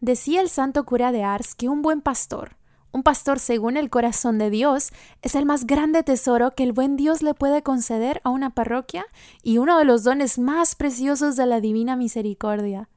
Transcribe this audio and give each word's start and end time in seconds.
Decía 0.00 0.42
el 0.42 0.50
santo 0.50 0.84
cura 0.84 1.10
de 1.10 1.24
Ars 1.24 1.54
que 1.54 1.68
un 1.68 1.80
buen 1.80 2.02
pastor, 2.02 2.56
un 2.92 3.02
pastor 3.02 3.38
según 3.38 3.76
el 3.76 3.90
corazón 3.90 4.38
de 4.38 4.50
Dios, 4.50 4.90
es 5.22 5.34
el 5.34 5.46
más 5.46 5.66
grande 5.66 6.02
tesoro 6.02 6.50
que 6.50 6.62
el 6.62 6.72
buen 6.72 6.96
Dios 6.96 7.22
le 7.22 7.34
puede 7.34 7.62
conceder 7.62 8.20
a 8.24 8.30
una 8.30 8.50
parroquia 8.50 9.04
y 9.42 9.58
uno 9.58 9.78
de 9.78 9.84
los 9.84 10.02
dones 10.02 10.38
más 10.38 10.74
preciosos 10.74 11.36
de 11.36 11.46
la 11.46 11.60
divina 11.60 11.96
misericordia. 11.96 12.88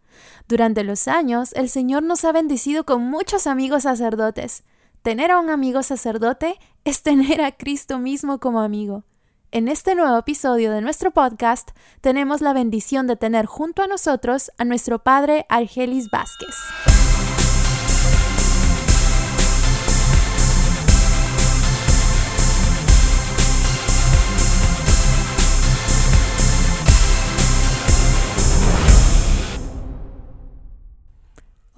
Durante 0.47 0.83
los 0.83 1.07
años, 1.07 1.54
el 1.54 1.70
Señor 1.70 2.04
nos 2.04 2.25
ha 2.25 2.31
bendecido 2.31 2.85
con 2.85 3.04
muchos 3.04 3.47
amigos 3.47 3.84
sacerdotes. 3.84 4.63
Tener 5.02 5.31
a 5.31 5.39
un 5.39 5.50
amigo 5.50 5.84
sacerdote 5.84 6.59
es 6.84 7.04
tener 7.04 7.41
a 7.41 7.52
Cristo 7.52 8.00
mismo 8.00 8.39
como 8.39 8.61
amigo. 8.61 9.04
En 9.52 9.68
este 9.68 9.95
nuevo 9.95 10.16
episodio 10.16 10.71
de 10.71 10.79
nuestro 10.79 11.09
podcast 11.09 11.71
tenemos 12.02 12.41
la 12.41 12.54
bendición 12.54 13.07
de 13.07 13.16
tener 13.16 13.48
junto 13.48 13.81
a 13.81 13.88
nosotros 13.88 14.52
a 14.59 14.63
nuestro 14.63 14.99
padre 14.99 15.48
Argelis 15.49 16.07
Vázquez. 16.11 16.55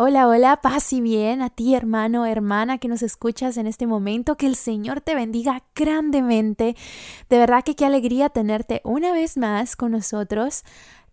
Hola, 0.03 0.27
hola, 0.27 0.61
paz 0.63 0.93
y 0.93 0.99
bien 0.99 1.43
a 1.43 1.51
ti 1.51 1.75
hermano, 1.75 2.25
hermana 2.25 2.79
que 2.79 2.87
nos 2.87 3.03
escuchas 3.03 3.55
en 3.57 3.67
este 3.67 3.85
momento, 3.85 4.35
que 4.35 4.47
el 4.47 4.55
Señor 4.55 4.99
te 4.99 5.13
bendiga 5.13 5.61
grandemente. 5.75 6.75
De 7.29 7.37
verdad 7.37 7.63
que 7.63 7.75
qué 7.75 7.85
alegría 7.85 8.29
tenerte 8.29 8.81
una 8.83 9.11
vez 9.13 9.37
más 9.37 9.75
con 9.75 9.91
nosotros. 9.91 10.63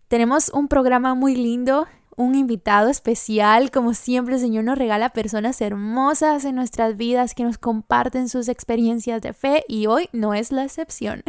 Tenemos 0.07 0.49
un 0.49 0.67
programa 0.67 1.13
muy 1.13 1.35
lindo 1.35 1.85
un 2.19 2.35
invitado 2.35 2.89
especial. 2.89 3.71
Como 3.71 3.93
siempre, 3.93 4.35
el 4.35 4.41
Señor 4.41 4.65
nos 4.65 4.77
regala 4.77 5.11
personas 5.11 5.61
hermosas 5.61 6.43
en 6.43 6.53
nuestras 6.53 6.97
vidas 6.97 7.33
que 7.33 7.45
nos 7.45 7.57
comparten 7.57 8.27
sus 8.27 8.49
experiencias 8.49 9.21
de 9.21 9.31
fe 9.31 9.63
y 9.69 9.87
hoy 9.87 10.09
no 10.11 10.33
es 10.33 10.51
la 10.51 10.65
excepción. 10.65 11.23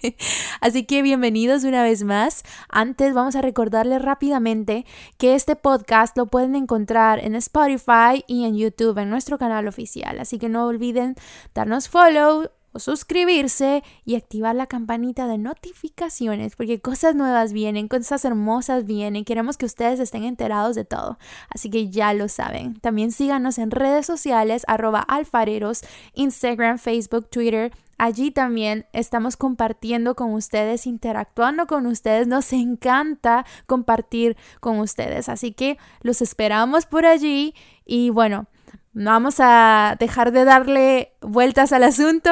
Así 0.62 0.84
que 0.86 1.02
bienvenidos 1.02 1.64
una 1.64 1.82
vez 1.82 2.04
más. 2.04 2.42
Antes 2.70 3.12
vamos 3.12 3.36
a 3.36 3.42
recordarles 3.42 4.00
rápidamente 4.00 4.86
que 5.18 5.34
este 5.34 5.56
podcast 5.56 6.16
lo 6.16 6.24
pueden 6.24 6.54
encontrar 6.54 7.18
en 7.18 7.34
Spotify 7.34 8.24
y 8.26 8.46
en 8.46 8.56
YouTube 8.56 8.96
en 8.96 9.10
nuestro 9.10 9.36
canal 9.36 9.68
oficial. 9.68 10.18
Así 10.20 10.38
que 10.38 10.48
no 10.48 10.66
olviden 10.66 11.16
darnos 11.52 11.90
follow 11.90 12.48
o 12.72 12.78
suscribirse 12.78 13.82
y 14.04 14.16
activar 14.16 14.54
la 14.54 14.66
campanita 14.66 15.26
de 15.26 15.38
notificaciones 15.38 16.56
porque 16.56 16.80
cosas 16.80 17.14
nuevas 17.14 17.52
vienen, 17.52 17.88
cosas 17.88 18.24
hermosas 18.24 18.84
vienen, 18.84 19.24
queremos 19.24 19.56
que 19.56 19.66
ustedes 19.66 20.00
estén 20.00 20.24
enterados 20.24 20.76
de 20.76 20.84
todo, 20.84 21.18
así 21.48 21.70
que 21.70 21.90
ya 21.90 22.12
lo 22.14 22.28
saben. 22.28 22.78
También 22.80 23.12
síganos 23.12 23.58
en 23.58 23.70
redes 23.70 24.06
sociales 24.06 24.64
arroba 24.68 25.00
alfareros, 25.00 25.82
Instagram, 26.14 26.78
Facebook, 26.78 27.28
Twitter. 27.28 27.72
Allí 27.98 28.30
también 28.30 28.86
estamos 28.92 29.36
compartiendo 29.36 30.14
con 30.14 30.32
ustedes, 30.32 30.86
interactuando 30.86 31.66
con 31.66 31.86
ustedes. 31.86 32.26
Nos 32.26 32.52
encanta 32.52 33.44
compartir 33.66 34.38
con 34.60 34.78
ustedes. 34.78 35.28
Así 35.28 35.52
que 35.52 35.76
los 36.00 36.22
esperamos 36.22 36.86
por 36.86 37.04
allí. 37.04 37.54
Y 37.84 38.08
bueno, 38.08 38.46
vamos 38.92 39.36
a 39.38 39.96
dejar 39.98 40.32
de 40.32 40.44
darle 40.44 41.12
vueltas 41.20 41.72
al 41.72 41.84
asunto 41.84 42.30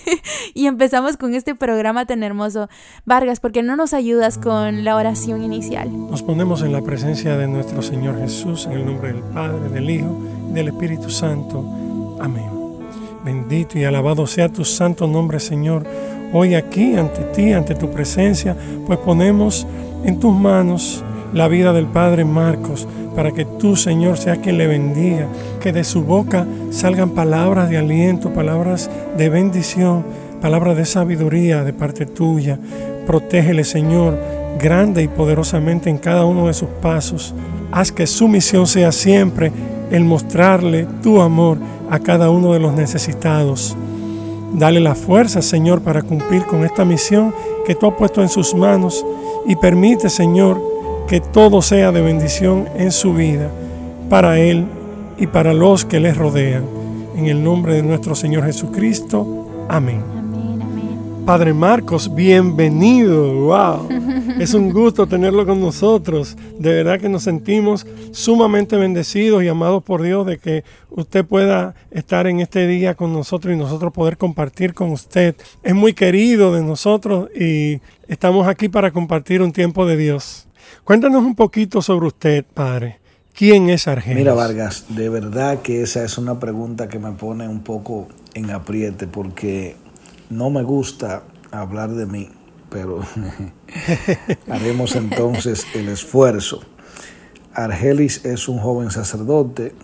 y 0.54 0.66
empezamos 0.66 1.16
con 1.16 1.34
este 1.34 1.54
programa 1.54 2.06
tan 2.06 2.22
hermoso. 2.22 2.68
Vargas, 3.04 3.40
¿por 3.40 3.52
qué 3.52 3.62
no 3.62 3.76
nos 3.76 3.94
ayudas 3.94 4.38
con 4.38 4.84
la 4.84 4.96
oración 4.96 5.42
inicial? 5.42 5.90
Nos 6.10 6.22
ponemos 6.22 6.62
en 6.62 6.72
la 6.72 6.82
presencia 6.82 7.36
de 7.36 7.46
nuestro 7.46 7.82
Señor 7.82 8.18
Jesús, 8.18 8.66
en 8.66 8.72
el 8.72 8.86
nombre 8.86 9.12
del 9.12 9.22
Padre, 9.22 9.68
del 9.68 9.90
Hijo 9.90 10.18
y 10.50 10.52
del 10.54 10.68
Espíritu 10.68 11.10
Santo. 11.10 12.18
Amén. 12.20 12.50
Bendito 13.24 13.78
y 13.78 13.84
alabado 13.84 14.26
sea 14.26 14.48
tu 14.48 14.64
santo 14.64 15.06
nombre, 15.06 15.38
Señor. 15.38 15.86
Hoy 16.32 16.54
aquí, 16.54 16.96
ante 16.96 17.22
ti, 17.34 17.52
ante 17.52 17.74
tu 17.74 17.90
presencia, 17.90 18.56
pues 18.86 18.98
ponemos 18.98 19.66
en 20.04 20.18
tus 20.18 20.34
manos 20.34 21.04
la 21.32 21.46
vida 21.46 21.72
del 21.72 21.86
Padre 21.86 22.24
Marcos 22.24 22.88
para 23.14 23.32
que 23.32 23.44
tú, 23.44 23.76
Señor, 23.76 24.18
sea 24.18 24.36
quien 24.36 24.58
le 24.58 24.66
bendiga, 24.66 25.26
que 25.60 25.72
de 25.72 25.84
su 25.84 26.02
boca 26.02 26.46
salgan 26.70 27.10
palabras 27.10 27.68
de 27.70 27.78
aliento, 27.78 28.32
palabras 28.32 28.90
de 29.16 29.28
bendición, 29.28 30.04
palabras 30.40 30.76
de 30.76 30.84
sabiduría 30.84 31.64
de 31.64 31.72
parte 31.72 32.06
tuya. 32.06 32.58
Protégele, 33.06 33.64
Señor, 33.64 34.18
grande 34.58 35.02
y 35.02 35.08
poderosamente 35.08 35.90
en 35.90 35.98
cada 35.98 36.24
uno 36.24 36.46
de 36.46 36.54
sus 36.54 36.68
pasos. 36.80 37.34
Haz 37.70 37.92
que 37.92 38.06
su 38.06 38.28
misión 38.28 38.66
sea 38.66 38.92
siempre 38.92 39.52
el 39.90 40.04
mostrarle 40.04 40.86
tu 41.02 41.20
amor 41.20 41.58
a 41.90 41.98
cada 41.98 42.30
uno 42.30 42.52
de 42.52 42.60
los 42.60 42.74
necesitados. 42.74 43.76
Dale 44.54 44.80
la 44.80 44.94
fuerza, 44.94 45.42
Señor, 45.42 45.82
para 45.82 46.02
cumplir 46.02 46.44
con 46.44 46.64
esta 46.64 46.84
misión 46.84 47.34
que 47.66 47.74
tú 47.74 47.86
has 47.86 47.94
puesto 47.94 48.20
en 48.22 48.28
sus 48.28 48.54
manos 48.54 49.04
y 49.46 49.56
permite, 49.56 50.10
Señor, 50.10 50.71
que 51.08 51.20
todo 51.20 51.62
sea 51.62 51.92
de 51.92 52.00
bendición 52.00 52.68
en 52.76 52.92
su 52.92 53.14
vida, 53.14 53.50
para 54.08 54.38
Él 54.38 54.66
y 55.18 55.26
para 55.26 55.54
los 55.54 55.84
que 55.84 56.00
les 56.00 56.16
rodean. 56.16 56.64
En 57.16 57.26
el 57.26 57.42
nombre 57.42 57.74
de 57.74 57.82
nuestro 57.82 58.14
Señor 58.14 58.44
Jesucristo. 58.44 59.66
Amén. 59.68 60.00
Padre 61.26 61.54
Marcos, 61.54 62.12
bienvenido. 62.12 63.32
Wow. 63.32 63.88
Es 64.40 64.54
un 64.54 64.72
gusto 64.72 65.06
tenerlo 65.06 65.46
con 65.46 65.60
nosotros. 65.60 66.36
De 66.58 66.72
verdad 66.72 66.98
que 66.98 67.08
nos 67.08 67.22
sentimos 67.22 67.86
sumamente 68.10 68.76
bendecidos 68.76 69.44
y 69.44 69.48
amados 69.48 69.84
por 69.84 70.02
Dios 70.02 70.26
de 70.26 70.38
que 70.38 70.64
usted 70.90 71.24
pueda 71.24 71.76
estar 71.92 72.26
en 72.26 72.40
este 72.40 72.66
día 72.66 72.94
con 72.94 73.12
nosotros 73.12 73.54
y 73.54 73.56
nosotros 73.56 73.92
poder 73.92 74.16
compartir 74.16 74.74
con 74.74 74.90
usted. 74.90 75.36
Es 75.62 75.74
muy 75.74 75.92
querido 75.92 76.52
de 76.52 76.62
nosotros 76.62 77.28
y 77.38 77.80
estamos 78.08 78.48
aquí 78.48 78.68
para 78.68 78.90
compartir 78.90 79.42
un 79.42 79.52
tiempo 79.52 79.86
de 79.86 79.96
Dios. 79.96 80.48
Cuéntanos 80.84 81.22
un 81.22 81.36
poquito 81.36 81.80
sobre 81.80 82.08
usted, 82.08 82.44
padre. 82.44 82.98
¿Quién 83.32 83.70
es 83.70 83.86
Argenis? 83.86 84.18
Mira, 84.18 84.34
Vargas, 84.34 84.86
de 84.88 85.08
verdad 85.08 85.62
que 85.62 85.80
esa 85.80 86.02
es 86.02 86.18
una 86.18 86.40
pregunta 86.40 86.88
que 86.88 86.98
me 86.98 87.12
pone 87.12 87.46
un 87.46 87.62
poco 87.62 88.08
en 88.34 88.50
apriete 88.50 89.06
porque 89.06 89.76
no 90.28 90.50
me 90.50 90.64
gusta 90.64 91.22
hablar 91.52 91.92
de 91.92 92.06
mí, 92.06 92.30
pero 92.68 93.00
haremos 94.50 94.96
entonces 94.96 95.64
el 95.74 95.88
esfuerzo. 95.88 96.62
Argelis 97.54 98.24
es 98.24 98.48
un 98.48 98.58
joven 98.58 98.90
sacerdote 98.90 99.76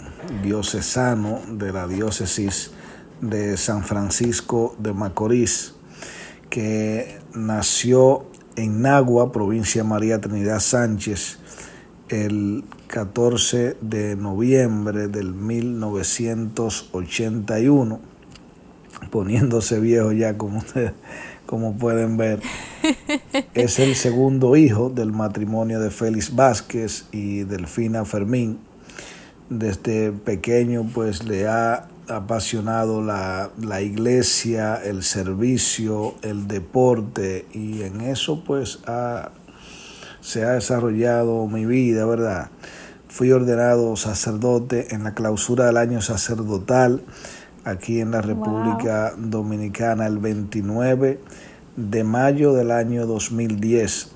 diocesano 0.43 1.41
de 1.49 1.73
la 1.73 1.87
diócesis 1.87 2.73
de 3.21 3.57
San 3.57 3.85
Francisco 3.85 4.75
de 4.81 4.93
Macorís, 4.93 5.75
que 6.51 7.21
nació 7.35 8.27
en 8.59 8.83
Nagua, 8.83 9.31
provincia 9.31 9.85
María 9.85 10.21
Trinidad 10.21 10.59
Sánchez, 10.59 11.39
el 12.09 12.65
14 12.89 13.77
de 13.81 14.17
noviembre 14.17 15.07
del 15.07 15.33
1981, 15.33 18.01
poniéndose 19.11 19.79
viejo 19.79 20.11
ya 20.13 20.37
como 20.37 20.59
ustedes 20.59 20.91
como 21.47 21.77
pueden 21.77 22.17
ver. 22.17 22.41
Es 23.55 23.79
el 23.79 23.95
segundo 23.95 24.57
hijo 24.57 24.91
del 24.91 25.13
matrimonio 25.13 25.79
de 25.81 25.91
Félix 25.91 26.35
Vázquez 26.35 27.05
y 27.13 27.45
Delfina 27.45 28.05
Fermín. 28.05 28.59
Desde 29.49 30.11
pequeño 30.13 30.91
pues 30.93 31.23
le 31.25 31.47
ha 31.47 31.87
apasionado 32.09 33.03
la, 33.03 33.51
iglesia, 33.81 34.77
el 34.77 35.03
servicio, 35.03 36.15
el 36.23 36.49
deporte 36.49 37.47
y 37.53 37.83
en 37.83 38.01
eso 38.01 38.43
pues 38.45 38.81
se 40.21 40.45
ha 40.45 40.53
desarrollado 40.53 41.47
mi 41.47 41.67
vida, 41.67 42.07
¿verdad? 42.07 42.51
Fui 43.09 43.33
ordenado 43.33 43.97
sacerdote 43.97 44.95
en 44.95 45.05
la 45.05 45.15
clausura 45.15 45.67
del 45.67 45.77
año 45.77 46.01
sacerdotal 46.01 47.03
aquí 47.65 48.01
en 48.01 48.11
la 48.11 48.21
República 48.21 49.15
Dominicana 49.17 50.07
el 50.07 50.19
29 50.19 51.21
de 51.77 52.05
mayo 52.05 52.53
del 52.53 52.71
año 52.71 53.07
2010. 53.07 54.11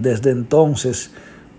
Desde 0.00 0.30
entonces 0.30 1.10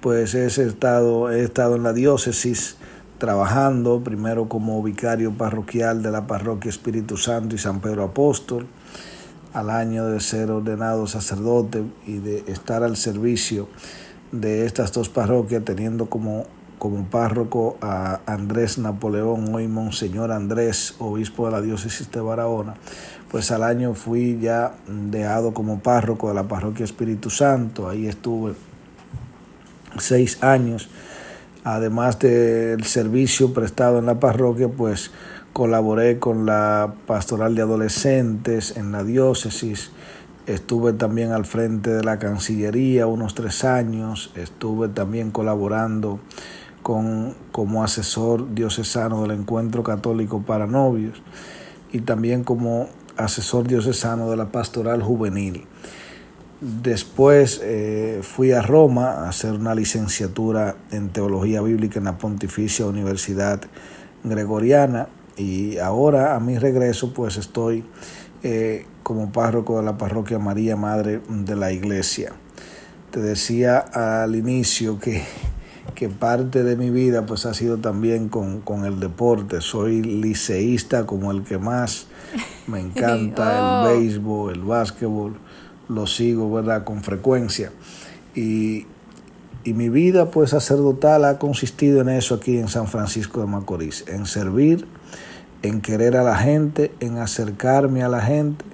pues 0.02 0.36
he 0.36 0.46
estado, 0.46 1.32
he 1.32 1.44
estado 1.44 1.78
en 1.78 1.84
la 1.84 1.94
diócesis 1.94 2.76
trabajando 3.24 4.04
primero 4.04 4.50
como 4.50 4.84
vicario 4.84 5.32
parroquial 5.32 6.04
de 6.04 6.12
la 6.12 6.28
parroquia 6.28 6.68
Espíritu 6.68 7.16
Santo 7.16 7.56
y 7.56 7.58
San 7.58 7.80
Pedro 7.80 8.04
Apóstol, 8.04 8.68
al 9.54 9.70
año 9.70 10.08
de 10.08 10.20
ser 10.20 10.52
ordenado 10.52 11.08
sacerdote 11.08 11.86
y 12.06 12.18
de 12.18 12.44
estar 12.48 12.84
al 12.84 12.98
servicio 12.98 13.70
de 14.34 14.66
estas 14.66 14.92
dos 14.92 15.08
parroquias, 15.08 15.64
teniendo 15.64 16.08
como, 16.08 16.48
como 16.78 17.06
párroco 17.06 17.78
a 17.80 18.20
Andrés 18.26 18.78
Napoleón, 18.78 19.56
hoy 19.56 19.70
Monseñor 19.70 20.34
Andrés, 20.34 20.96
obispo 21.00 21.46
de 21.46 21.54
la 21.54 21.62
diócesis 21.62 22.12
de 22.12 22.20
Barahona, 22.20 22.74
pues 23.32 23.52
al 23.52 23.64
año 23.64 23.94
fui 23.94 24.38
ya 24.42 24.76
dejado 24.86 25.54
como 25.54 25.80
párroco 25.80 26.28
de 26.28 26.34
la 26.34 26.50
parroquia 26.50 26.84
Espíritu 26.84 27.30
Santo, 27.30 27.88
ahí 27.88 28.06
estuve 28.06 28.56
seis 29.98 30.44
años 30.44 30.90
Además 31.64 32.20
del 32.20 32.84
servicio 32.84 33.54
prestado 33.54 34.00
en 34.00 34.06
la 34.06 34.20
parroquia, 34.20 34.68
pues 34.68 35.12
colaboré 35.54 36.20
con 36.20 36.46
la 36.46 36.96
pastoral 37.08 37.56
de 37.56 37.62
adolescentes 37.62 38.76
en 38.76 38.92
la 38.92 39.04
diócesis. 39.04 39.92
Estuve 40.46 40.92
también 40.92 41.32
al 41.32 41.46
frente 41.46 41.92
de 41.92 42.04
la 42.04 42.20
Cancillería 42.20 43.08
unos 43.08 43.34
tres 43.34 43.64
años. 43.64 44.32
Estuve 44.36 44.90
también 44.90 45.32
colaborando 45.32 46.20
con, 46.82 47.36
como 47.54 47.84
asesor 47.84 48.54
diocesano 48.54 49.22
del 49.22 49.32
Encuentro 49.32 49.84
Católico 49.84 50.42
para 50.42 50.68
Novios 50.68 51.22
y 51.94 52.02
también 52.02 52.44
como 52.44 52.90
asesor 53.16 53.68
diocesano 53.68 54.30
de 54.30 54.36
la 54.36 54.52
Pastoral 54.52 55.02
Juvenil. 55.02 55.66
Después 56.66 57.60
eh, 57.62 58.22
fui 58.24 58.54
a 58.54 58.62
Roma 58.62 59.26
a 59.26 59.28
hacer 59.28 59.52
una 59.52 59.76
licenciatura 59.76 60.78
en 60.92 61.10
Teología 61.10 61.62
Bíblica 61.62 62.00
en 62.00 62.06
la 62.06 62.18
Pontificia 62.18 62.86
Universidad 62.86 63.60
Gregoriana 64.24 65.10
y 65.36 65.78
ahora 65.80 66.38
a 66.38 66.40
mi 66.40 66.58
regreso 66.58 67.14
pues 67.14 67.36
estoy 67.36 67.84
eh, 68.44 68.86
como 69.04 69.34
párroco 69.34 69.78
de 69.78 69.84
la 69.84 69.98
parroquia 69.98 70.40
María 70.40 70.78
Madre 70.78 71.20
de 71.28 71.54
la 71.58 71.74
Iglesia. 71.74 72.32
Te 73.12 73.20
decía 73.20 73.80
al 73.80 74.34
inicio 74.34 75.00
que, 75.00 75.22
que 75.96 76.08
parte 76.08 76.64
de 76.64 76.78
mi 76.78 76.92
vida 76.92 77.26
pues 77.26 77.46
ha 77.46 77.54
sido 77.54 77.80
también 77.80 78.30
con, 78.30 78.62
con 78.62 78.86
el 78.86 79.02
deporte. 79.02 79.60
Soy 79.60 80.02
liceísta 80.02 81.06
como 81.06 81.30
el 81.34 81.44
que 81.44 81.58
más 81.58 82.08
me 82.68 82.80
encanta 82.80 83.90
el 83.90 84.00
béisbol, 84.00 84.54
el 84.54 84.62
básquetbol 84.62 85.36
lo 85.90 86.08
sigo, 86.08 86.52
¿verdad?, 86.52 86.84
con 86.84 87.04
frecuencia. 87.04 87.72
Y, 88.36 88.86
y 89.64 89.74
mi 89.74 89.90
vida, 89.90 90.32
pues, 90.32 90.52
sacerdotal 90.52 91.26
ha 91.26 91.40
consistido 91.40 92.02
en 92.02 92.10
eso 92.10 92.36
aquí 92.36 92.58
en 92.58 92.68
San 92.68 92.88
Francisco 92.88 93.42
de 93.42 93.48
Macorís, 93.48 94.06
en 94.08 94.26
servir, 94.26 94.88
en 95.62 95.82
querer 95.82 96.18
a 96.18 96.24
la 96.24 96.38
gente, 96.38 96.92
en 97.00 97.18
acercarme 97.18 98.04
a 98.04 98.10
la 98.10 98.22
gente 98.22 98.66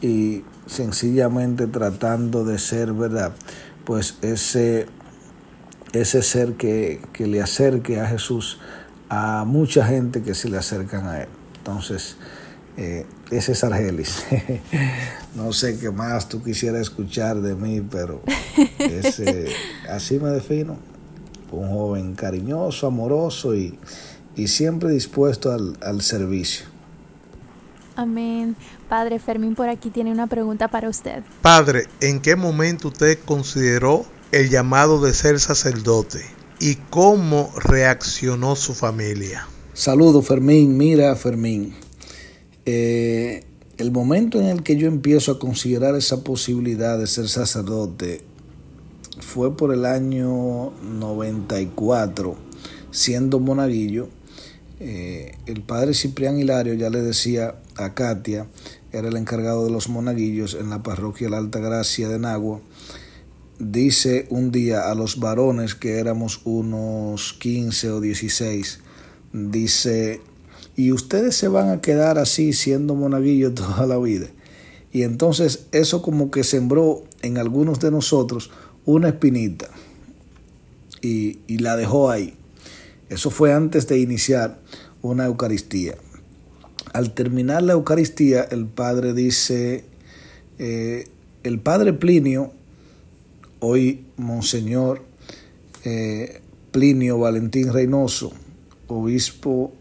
y 0.00 0.44
sencillamente 0.66 1.66
tratando 1.66 2.44
de 2.44 2.58
ser, 2.58 2.92
¿verdad?, 2.92 3.32
pues 3.84 4.18
ese, 4.20 4.86
ese 5.92 6.22
ser 6.22 6.54
que, 6.54 7.00
que 7.12 7.26
le 7.26 7.40
acerque 7.40 8.00
a 8.00 8.06
Jesús 8.06 8.58
a 9.08 9.44
mucha 9.46 9.86
gente 9.86 10.22
que 10.22 10.34
se 10.34 10.50
le 10.50 10.58
acercan 10.58 11.06
a 11.06 11.22
Él. 11.22 11.28
Entonces, 11.56 12.16
eh, 12.80 13.06
ese 13.32 13.52
es 13.52 13.64
Argelis. 13.64 14.24
no 15.34 15.52
sé 15.52 15.76
qué 15.80 15.90
más 15.90 16.28
tú 16.28 16.40
quisieras 16.40 16.82
escuchar 16.82 17.40
de 17.40 17.56
mí, 17.56 17.80
pero 17.80 18.22
así 19.90 20.20
me 20.20 20.30
defino. 20.30 20.76
Un 21.50 21.70
joven 21.70 22.14
cariñoso, 22.14 22.86
amoroso 22.86 23.56
y, 23.56 23.76
y 24.36 24.46
siempre 24.46 24.92
dispuesto 24.92 25.50
al, 25.50 25.76
al 25.82 26.02
servicio. 26.02 26.66
Amén. 27.96 28.54
Padre 28.88 29.18
Fermín 29.18 29.56
por 29.56 29.68
aquí 29.68 29.90
tiene 29.90 30.12
una 30.12 30.28
pregunta 30.28 30.68
para 30.68 30.88
usted. 30.88 31.24
Padre, 31.42 31.88
¿en 32.00 32.20
qué 32.20 32.36
momento 32.36 32.88
usted 32.88 33.18
consideró 33.24 34.06
el 34.30 34.50
llamado 34.50 35.00
de 35.00 35.14
ser 35.14 35.40
sacerdote 35.40 36.24
y 36.60 36.76
cómo 36.76 37.50
reaccionó 37.56 38.54
su 38.54 38.72
familia? 38.72 39.48
Saludo 39.72 40.22
Fermín, 40.22 40.76
mira 40.76 41.16
Fermín. 41.16 41.87
Eh, 42.70 43.44
el 43.78 43.90
momento 43.92 44.38
en 44.38 44.44
el 44.44 44.62
que 44.62 44.76
yo 44.76 44.88
empiezo 44.88 45.32
a 45.32 45.38
considerar 45.38 45.94
esa 45.94 46.22
posibilidad 46.22 46.98
de 46.98 47.06
ser 47.06 47.30
sacerdote 47.30 48.20
fue 49.20 49.56
por 49.56 49.72
el 49.72 49.86
año 49.86 50.72
94, 50.82 52.36
siendo 52.90 53.40
monaguillo. 53.40 54.10
Eh, 54.80 55.32
el 55.46 55.62
padre 55.62 55.94
Ciprián 55.94 56.38
Hilario 56.38 56.74
ya 56.74 56.90
le 56.90 57.00
decía 57.00 57.54
a 57.76 57.94
Katia, 57.94 58.46
era 58.92 59.08
el 59.08 59.16
encargado 59.16 59.64
de 59.64 59.70
los 59.70 59.88
monaguillos 59.88 60.52
en 60.52 60.68
la 60.68 60.82
parroquia 60.82 61.30
La 61.30 61.38
Alta 61.38 61.60
Gracia 61.60 62.10
de 62.10 62.18
Nagua. 62.18 62.60
Dice 63.58 64.26
un 64.28 64.50
día 64.50 64.90
a 64.90 64.94
los 64.94 65.18
varones 65.18 65.74
que 65.74 66.00
éramos 66.00 66.42
unos 66.44 67.32
15 67.32 67.92
o 67.92 68.00
16, 68.02 68.80
dice, 69.32 70.20
y 70.78 70.92
ustedes 70.92 71.34
se 71.34 71.48
van 71.48 71.70
a 71.70 71.80
quedar 71.80 72.18
así 72.18 72.52
siendo 72.52 72.94
monaguillos 72.94 73.52
toda 73.56 73.84
la 73.84 73.98
vida. 73.98 74.28
Y 74.92 75.02
entonces 75.02 75.66
eso 75.72 76.02
como 76.02 76.30
que 76.30 76.44
sembró 76.44 77.02
en 77.20 77.36
algunos 77.36 77.80
de 77.80 77.90
nosotros 77.90 78.52
una 78.84 79.08
espinita 79.08 79.68
y, 81.02 81.40
y 81.48 81.58
la 81.58 81.76
dejó 81.76 82.10
ahí. 82.10 82.34
Eso 83.08 83.30
fue 83.30 83.52
antes 83.52 83.88
de 83.88 83.98
iniciar 83.98 84.60
una 85.02 85.26
Eucaristía. 85.26 85.96
Al 86.92 87.12
terminar 87.12 87.64
la 87.64 87.72
Eucaristía, 87.72 88.42
el 88.44 88.66
Padre 88.66 89.14
dice, 89.14 89.84
eh, 90.60 91.08
el 91.42 91.58
Padre 91.58 91.92
Plinio, 91.92 92.52
hoy 93.58 94.04
Monseñor 94.16 95.02
eh, 95.84 96.40
Plinio 96.70 97.18
Valentín 97.18 97.72
Reynoso, 97.72 98.32
obispo 98.86 99.72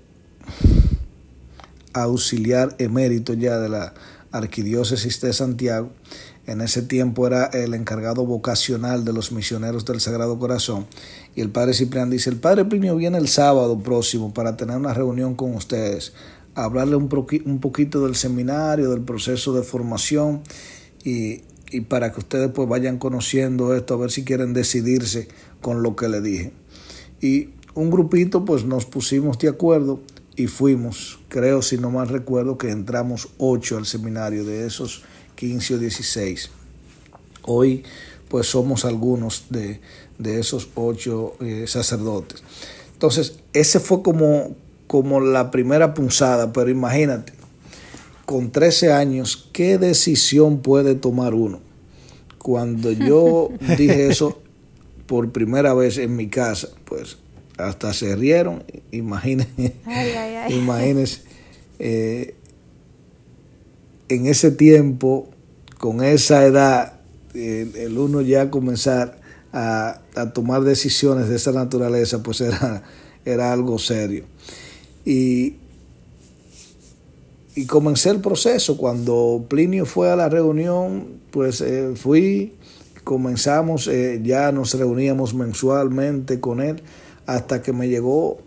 auxiliar 2.03 2.75
emérito 2.79 3.33
ya 3.33 3.57
de 3.59 3.69
la 3.69 3.94
Arquidiócesis 4.31 5.21
de 5.21 5.33
Santiago. 5.33 5.91
En 6.45 6.61
ese 6.61 6.81
tiempo 6.81 7.27
era 7.27 7.45
el 7.47 7.73
encargado 7.73 8.25
vocacional 8.25 9.03
de 9.03 9.11
los 9.11 9.31
misioneros 9.31 9.83
del 9.85 9.99
Sagrado 9.99 10.39
Corazón. 10.39 10.88
Y 11.35 11.41
el 11.41 11.49
padre 11.49 11.73
Ciprián 11.73 12.09
dice, 12.09 12.29
el 12.29 12.38
padre 12.38 12.65
Plinio 12.65 12.95
viene 12.95 13.17
el 13.17 13.27
sábado 13.27 13.77
próximo 13.79 14.33
para 14.33 14.55
tener 14.55 14.77
una 14.77 14.94
reunión 14.94 15.35
con 15.35 15.53
ustedes, 15.55 16.13
hablarle 16.55 16.95
un, 16.95 17.09
un 17.45 17.59
poquito 17.59 18.05
del 18.05 18.15
seminario, 18.15 18.89
del 18.91 19.01
proceso 19.01 19.53
de 19.53 19.63
formación 19.63 20.41
y, 21.03 21.41
y 21.69 21.81
para 21.81 22.11
que 22.11 22.19
ustedes 22.19 22.50
pues 22.51 22.67
vayan 22.69 22.97
conociendo 22.97 23.75
esto, 23.75 23.93
a 23.93 23.97
ver 23.97 24.11
si 24.11 24.23
quieren 24.23 24.53
decidirse 24.53 25.27
con 25.61 25.83
lo 25.83 25.95
que 25.95 26.07
le 26.07 26.21
dije. 26.21 26.53
Y 27.19 27.50
un 27.73 27.91
grupito 27.91 28.45
pues 28.45 28.65
nos 28.65 28.85
pusimos 28.85 29.38
de 29.39 29.50
acuerdo 29.50 30.00
y 30.35 30.47
fuimos, 30.47 31.16
creo 31.38 31.62
si 31.62 31.78
no 31.78 31.92
mal 31.92 32.07
recuerdo, 32.10 32.57
que 32.57 32.72
entramos 32.72 33.30
ocho 33.38 33.78
al 33.78 33.86
seminario 33.86 34.44
de 34.44 34.66
esos 34.66 35.04
15 35.36 35.75
o 35.75 35.78
16. 35.78 36.50
Hoy 37.44 37.84
pues 38.28 38.48
somos 38.48 38.86
algunos 38.86 39.45
de, 39.51 39.80
esos 40.24 40.69
ocho 40.74 41.36
eh, 41.39 41.66
sacerdotes. 41.68 42.44
Entonces, 42.92 43.39
ese 43.54 43.80
fue 43.80 44.01
como, 44.01 44.56
como 44.88 45.19
la 45.19 45.51
primera 45.51 45.94
punzada, 45.94 46.51
pero 46.51 46.72
imagínate, 46.72 47.34
con 48.25 48.51
13 48.51 48.91
años, 48.91 49.50
¿qué 49.53 49.77
decisión 49.77 50.62
puede 50.62 50.96
tomar 50.96 51.36
uno? 51.36 51.62
Cuando 52.39 52.91
yo 52.91 53.50
dije 53.77 54.08
eso 54.08 54.41
por 55.06 55.32
primera 55.32 55.75
vez 55.75 56.00
en 56.00 56.15
mi 56.15 56.29
casa, 56.29 56.70
pues 56.84 57.17
hasta 57.58 57.94
se 57.94 58.15
rieron, 58.15 58.63
imagínense, 58.91 59.75
imagínense 60.50 61.26
eh, 61.79 62.36
en 64.10 64.27
ese 64.27 64.51
tiempo, 64.51 65.29
con 65.77 66.03
esa 66.03 66.46
edad, 66.46 66.93
el 67.34 67.98
uno 67.98 68.22
ya 68.22 68.50
comenzar 68.50 69.19
a, 69.53 70.01
tomar 70.34 70.63
decisiones 70.63 71.29
de 71.29 71.36
esa 71.36 71.51
naturaleza, 71.51 72.24
pues 72.24 72.41
era, 72.41 72.84
era 73.25 73.51
algo 73.51 73.77
serio. 73.79 74.25
Y, 75.05 75.55
y 77.55 77.65
comencé 77.65 78.12
el 78.12 78.19
proceso. 78.19 78.77
Cuando 78.77 79.46
Plinio 79.50 79.86
fue 79.86 80.12
a 80.12 80.15
la 80.15 80.29
reunión, 80.29 81.22
pues 81.31 81.62
eh, 81.62 81.93
fui, 81.96 82.53
comenzamos, 83.03 83.88
eh, 83.88 84.22
ya 84.24 84.51
nos 84.51 84.74
reuníamos 84.74 85.34
mensualmente 85.34 86.39
con 86.39 86.62
él 86.62 86.84
hasta 87.25 87.62
que 87.62 87.74
me 87.74 87.89
llegó 87.89 88.38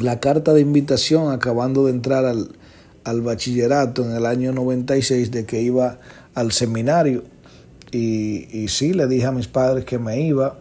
la 0.00 0.20
carta 0.20 0.52
de 0.52 0.60
invitación 0.60 1.32
acabando 1.32 1.86
de 1.86 1.92
entrar 1.92 2.24
al, 2.24 3.20
bachillerato 3.22 4.04
en 4.04 4.12
el 4.12 4.26
año 4.26 4.52
96 4.52 5.30
de 5.30 5.44
que 5.44 5.62
iba 5.62 5.98
al 6.34 6.52
seminario. 6.52 7.24
Y, 7.92 8.46
y 8.56 8.68
sí, 8.68 8.92
le 8.92 9.06
dije 9.06 9.26
a 9.26 9.32
mis 9.32 9.48
padres 9.48 9.84
que 9.84 9.98
me 9.98 10.20
iba. 10.20 10.58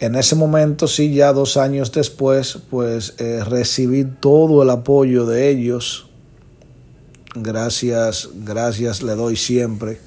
En 0.00 0.14
ese 0.14 0.34
momento, 0.34 0.86
sí, 0.86 1.12
ya 1.12 1.32
dos 1.32 1.56
años 1.56 1.92
después, 1.92 2.58
pues 2.70 3.14
eh, 3.18 3.44
recibí 3.44 4.04
todo 4.04 4.62
el 4.62 4.70
apoyo 4.70 5.26
de 5.26 5.50
ellos. 5.50 6.08
Gracias, 7.34 8.30
gracias 8.34 9.02
le 9.02 9.14
doy 9.14 9.36
siempre 9.36 9.98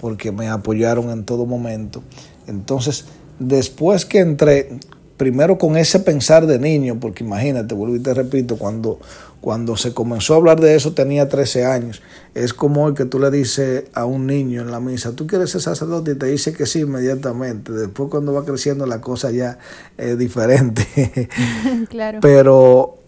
porque 0.00 0.32
me 0.32 0.48
apoyaron 0.48 1.10
en 1.10 1.24
todo 1.24 1.46
momento. 1.46 2.02
Entonces, 2.46 3.04
después 3.38 4.06
que 4.06 4.20
entré, 4.20 4.78
primero 5.20 5.58
con 5.58 5.76
ese 5.76 6.00
pensar 6.00 6.46
de 6.46 6.58
niño, 6.58 6.96
porque 6.98 7.24
imagínate, 7.24 7.74
vuelvo 7.74 7.94
y 7.94 7.98
te 7.98 8.14
repito, 8.14 8.56
cuando, 8.56 8.98
cuando 9.42 9.76
se 9.76 9.92
comenzó 9.92 10.32
a 10.32 10.38
hablar 10.38 10.62
de 10.62 10.74
eso 10.74 10.94
tenía 10.94 11.28
13 11.28 11.66
años. 11.66 12.00
Es 12.34 12.54
como 12.54 12.88
el 12.88 12.94
que 12.94 13.04
tú 13.04 13.18
le 13.18 13.30
dices 13.30 13.84
a 13.92 14.06
un 14.06 14.26
niño 14.26 14.62
en 14.62 14.70
la 14.70 14.80
misa, 14.80 15.12
tú 15.12 15.26
quieres 15.26 15.50
ser 15.50 15.60
sacerdote 15.60 16.12
y 16.12 16.14
te 16.14 16.24
dice 16.24 16.54
que 16.54 16.64
sí 16.64 16.80
inmediatamente. 16.80 17.70
Después 17.70 18.08
cuando 18.08 18.32
va 18.32 18.46
creciendo 18.46 18.86
la 18.86 19.02
cosa 19.02 19.30
ya 19.30 19.58
es 19.98 20.16
diferente. 20.16 21.28
claro. 21.90 22.20
Pero 22.22 23.00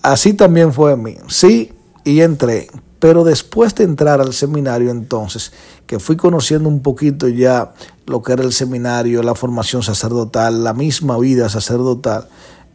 así 0.00 0.32
también 0.32 0.72
fue 0.72 0.94
en 0.94 1.02
mí. 1.02 1.16
Sí, 1.28 1.70
y 2.02 2.22
entré. 2.22 2.68
Pero 2.98 3.22
después 3.22 3.74
de 3.74 3.84
entrar 3.84 4.20
al 4.20 4.32
seminario 4.32 4.90
entonces, 4.90 5.52
que 5.86 6.00
fui 6.00 6.16
conociendo 6.16 6.68
un 6.68 6.82
poquito 6.82 7.28
ya 7.28 7.72
lo 8.06 8.22
que 8.22 8.32
era 8.32 8.42
el 8.42 8.52
seminario, 8.52 9.22
la 9.22 9.34
formación 9.34 9.82
sacerdotal, 9.82 10.64
la 10.64 10.74
misma 10.74 11.16
vida 11.18 11.48
sacerdotal, 11.48 12.28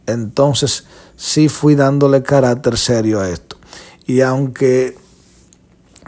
entonces 0.06 0.84
sí 1.16 1.48
fui 1.48 1.74
dándole 1.74 2.22
carácter 2.22 2.78
serio 2.78 3.20
a 3.20 3.28
esto. 3.28 3.56
Y 4.06 4.22
aunque 4.22 4.96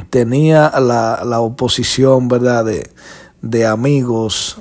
tenía 0.09 0.73
la, 0.81 1.23
la 1.25 1.41
oposición, 1.41 2.29
¿verdad?, 2.29 2.65
de, 2.65 2.91
de 3.43 3.67
amigos, 3.67 4.57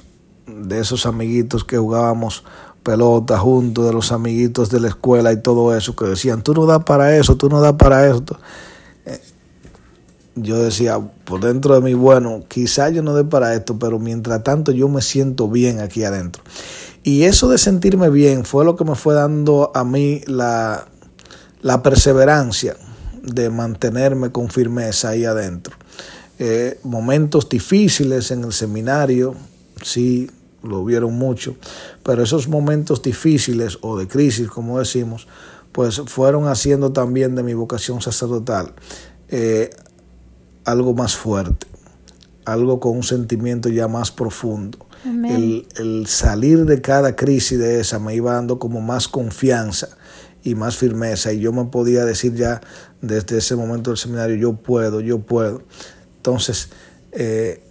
de 0.47 0.79
esos 0.79 1.05
amiguitos 1.05 1.63
que 1.63 1.77
jugábamos 1.77 2.43
pelota 2.83 3.39
juntos, 3.39 3.85
de 3.85 3.93
los 3.93 4.12
amiguitos 4.12 4.69
de 4.69 4.79
la 4.79 4.89
escuela 4.89 5.31
y 5.31 5.41
todo 5.41 5.75
eso, 5.75 5.95
que 5.95 6.05
decían, 6.05 6.43
tú 6.43 6.53
no 6.53 6.65
das 6.65 6.83
para 6.83 7.17
eso, 7.17 7.35
tú 7.35 7.50
no 7.50 7.62
das 7.62 7.74
para 7.74 8.07
eso 8.07 8.24
yo 10.36 10.62
decía 10.62 11.00
por 11.24 11.42
dentro 11.42 11.75
de 11.75 11.82
mí, 11.82 11.94
bueno, 11.94 12.44
quizá 12.48 12.89
yo 12.89 13.01
no 13.01 13.15
dé 13.15 13.24
para 13.24 13.54
esto, 13.56 13.80
pero 13.80 14.00
mientras 14.00 14.44
tanto 14.44 14.72
yo 14.72 14.88
me 14.89 15.01
siento 15.01 15.48
bien 15.48 15.80
aquí 15.80 16.04
adentro. 16.04 16.44
Y 17.04 17.24
eso 17.24 17.50
de 17.50 17.58
sentirme 17.58 18.10
bien 18.10 18.46
fue 18.46 18.65
lo 18.65 18.75
que 18.75 18.84
me 18.84 18.96
fue 18.96 19.13
dando 19.13 19.72
a 19.74 19.84
mí 19.84 20.22
la, 20.27 20.88
la 21.62 21.84
perseverancia 21.84 22.75
de 23.22 23.50
mantenerme 23.50 24.32
con 24.32 24.50
firmeza 24.50 25.10
ahí 25.10 25.25
adentro. 25.25 25.75
Eh, 26.38 26.80
momentos 26.84 27.48
difíciles 27.48 28.32
en 28.32 28.44
el 28.44 28.51
seminario, 28.51 29.36
sí, 29.82 30.30
lo 30.63 30.84
vieron 30.84 31.13
mucho, 31.13 31.56
pero 32.04 32.24
esos 32.24 32.48
momentos 32.48 33.01
difíciles 33.01 33.77
o 33.82 33.98
de 33.98 34.08
crisis, 34.08 34.50
como 34.50 34.80
decimos, 34.80 35.27
pues 35.72 36.01
fueron 36.08 36.48
haciendo 36.48 36.92
también 36.92 37.36
de 37.36 37.44
mi 37.44 37.54
vocación 37.54 38.01
sacerdotal. 38.01 38.74
Eh, 39.30 39.70
algo 40.65 40.93
más 40.93 41.15
fuerte, 41.15 41.67
algo 42.43 42.79
con 42.79 42.98
un 42.98 43.03
sentimiento 43.03 43.69
ya 43.69 43.88
más 43.88 44.12
profundo. 44.12 44.79
El, 45.05 45.67
el, 45.77 46.07
salir 46.07 46.65
de 46.65 46.81
cada 46.81 47.15
crisis 47.15 47.60
de 47.60 47.79
esa 47.79 48.00
me 48.00 48.15
iba 48.15 48.34
dando 48.34 48.57
como 48.57 48.81
más 48.81 49.07
confianza 49.07 49.89
y 50.43 50.55
más 50.55 50.77
firmeza 50.77 51.31
y 51.31 51.41
yo 51.41 51.53
me 51.53 51.65
podía 51.65 52.05
decir 52.05 52.34
ya 52.34 52.60
desde 53.01 53.38
ese 53.38 53.55
momento 53.55 53.91
del 53.91 53.98
seminario, 53.98 54.36
yo 54.36 54.53
puedo, 54.53 55.01
yo 55.01 55.19
puedo. 55.19 55.62
Entonces, 56.17 56.69
eh, 57.12 57.63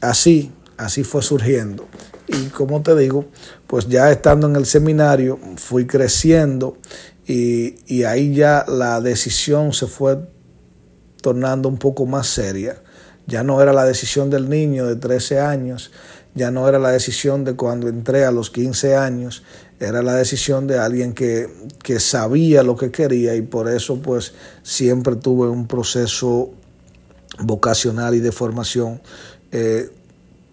así, 0.00 0.52
así 0.76 1.02
fue 1.02 1.22
surgiendo. 1.22 1.88
Y 2.28 2.48
como 2.50 2.82
te 2.82 2.94
digo, 2.96 3.26
pues 3.66 3.88
ya 3.88 4.10
estando 4.12 4.46
en 4.46 4.54
el 4.54 4.66
seminario, 4.66 5.38
fui 5.56 5.86
creciendo 5.86 6.78
y, 7.26 7.74
y 7.86 8.04
ahí 8.04 8.34
ya 8.34 8.64
la 8.68 9.00
decisión 9.00 9.72
se 9.72 9.86
fue 9.86 10.18
tornando 11.22 11.68
un 11.68 11.78
poco 11.78 12.04
más 12.04 12.26
seria. 12.26 12.76
Ya 13.26 13.42
no 13.42 13.62
era 13.62 13.72
la 13.72 13.84
decisión 13.84 14.28
del 14.28 14.50
niño 14.50 14.86
de 14.86 14.96
13 14.96 15.40
años, 15.40 15.90
ya 16.34 16.50
no 16.50 16.68
era 16.68 16.78
la 16.78 16.90
decisión 16.90 17.44
de 17.44 17.54
cuando 17.54 17.88
entré 17.88 18.24
a 18.24 18.30
los 18.30 18.50
15 18.50 18.96
años, 18.96 19.44
era 19.78 20.02
la 20.02 20.14
decisión 20.14 20.66
de 20.66 20.78
alguien 20.78 21.12
que, 21.12 21.48
que 21.82 22.00
sabía 22.00 22.62
lo 22.62 22.76
que 22.76 22.90
quería 22.90 23.34
y 23.34 23.42
por 23.42 23.68
eso 23.68 24.00
pues 24.00 24.34
siempre 24.62 25.16
tuve 25.16 25.48
un 25.48 25.66
proceso 25.66 26.50
vocacional 27.40 28.14
y 28.14 28.20
de 28.20 28.32
formación 28.32 29.00
eh, 29.50 29.90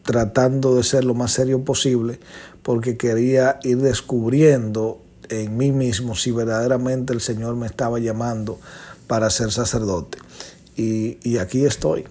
tratando 0.03 0.75
de 0.75 0.83
ser 0.83 1.03
lo 1.03 1.13
más 1.13 1.31
serio 1.31 1.63
posible 1.63 2.19
porque 2.63 2.97
quería 2.97 3.59
ir 3.63 3.77
descubriendo 3.77 5.01
en 5.29 5.55
mí 5.57 5.71
mismo 5.71 6.15
si 6.15 6.31
verdaderamente 6.31 7.13
el 7.13 7.21
Señor 7.21 7.55
me 7.55 7.67
estaba 7.67 7.99
llamando 7.99 8.59
para 9.07 9.29
ser 9.29 9.51
sacerdote. 9.51 10.17
Y, 10.79 11.37
aquí 11.39 11.65
estoy. 11.65 12.05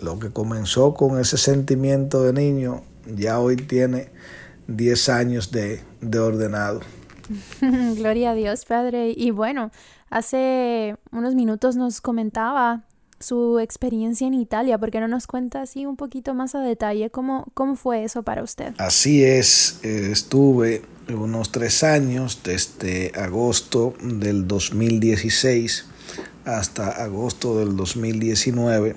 Lo 0.00 0.20
que 0.20 0.30
comenzó 0.30 0.94
con 0.94 1.18
ese 1.18 1.36
sentimiento 1.36 2.22
de 2.22 2.32
niño, 2.32 2.84
ya 3.04 3.40
hoy 3.40 3.56
tiene 3.56 4.10
10 4.68 5.08
años 5.08 5.50
de, 5.50 5.80
de 6.00 6.18
ordenado. 6.20 6.82
Gloria 7.96 8.30
a 8.30 8.34
Dios, 8.34 8.64
Padre. 8.64 9.12
Y 9.16 9.32
bueno, 9.32 9.72
hace 10.08 10.94
unos 11.10 11.34
minutos 11.34 11.74
nos 11.74 12.00
comentaba 12.00 12.84
su 13.18 13.58
experiencia 13.58 14.28
en 14.28 14.34
Italia. 14.34 14.78
¿Por 14.78 14.92
qué 14.92 15.00
no 15.00 15.08
nos 15.08 15.26
cuenta 15.26 15.62
así 15.62 15.84
un 15.84 15.96
poquito 15.96 16.32
más 16.32 16.54
a 16.54 16.60
detalle 16.60 17.10
cómo, 17.10 17.46
cómo 17.54 17.74
fue 17.74 18.04
eso 18.04 18.22
para 18.22 18.44
usted? 18.44 18.72
Así 18.78 19.24
es, 19.24 19.80
eh, 19.82 20.10
estuve 20.12 20.82
unos 21.08 21.50
tres 21.50 21.82
años, 21.82 22.40
desde 22.44 23.10
agosto 23.16 23.94
del 24.00 24.46
2016 24.46 25.89
hasta 26.44 26.90
agosto 27.02 27.58
del 27.58 27.76
2019 27.76 28.96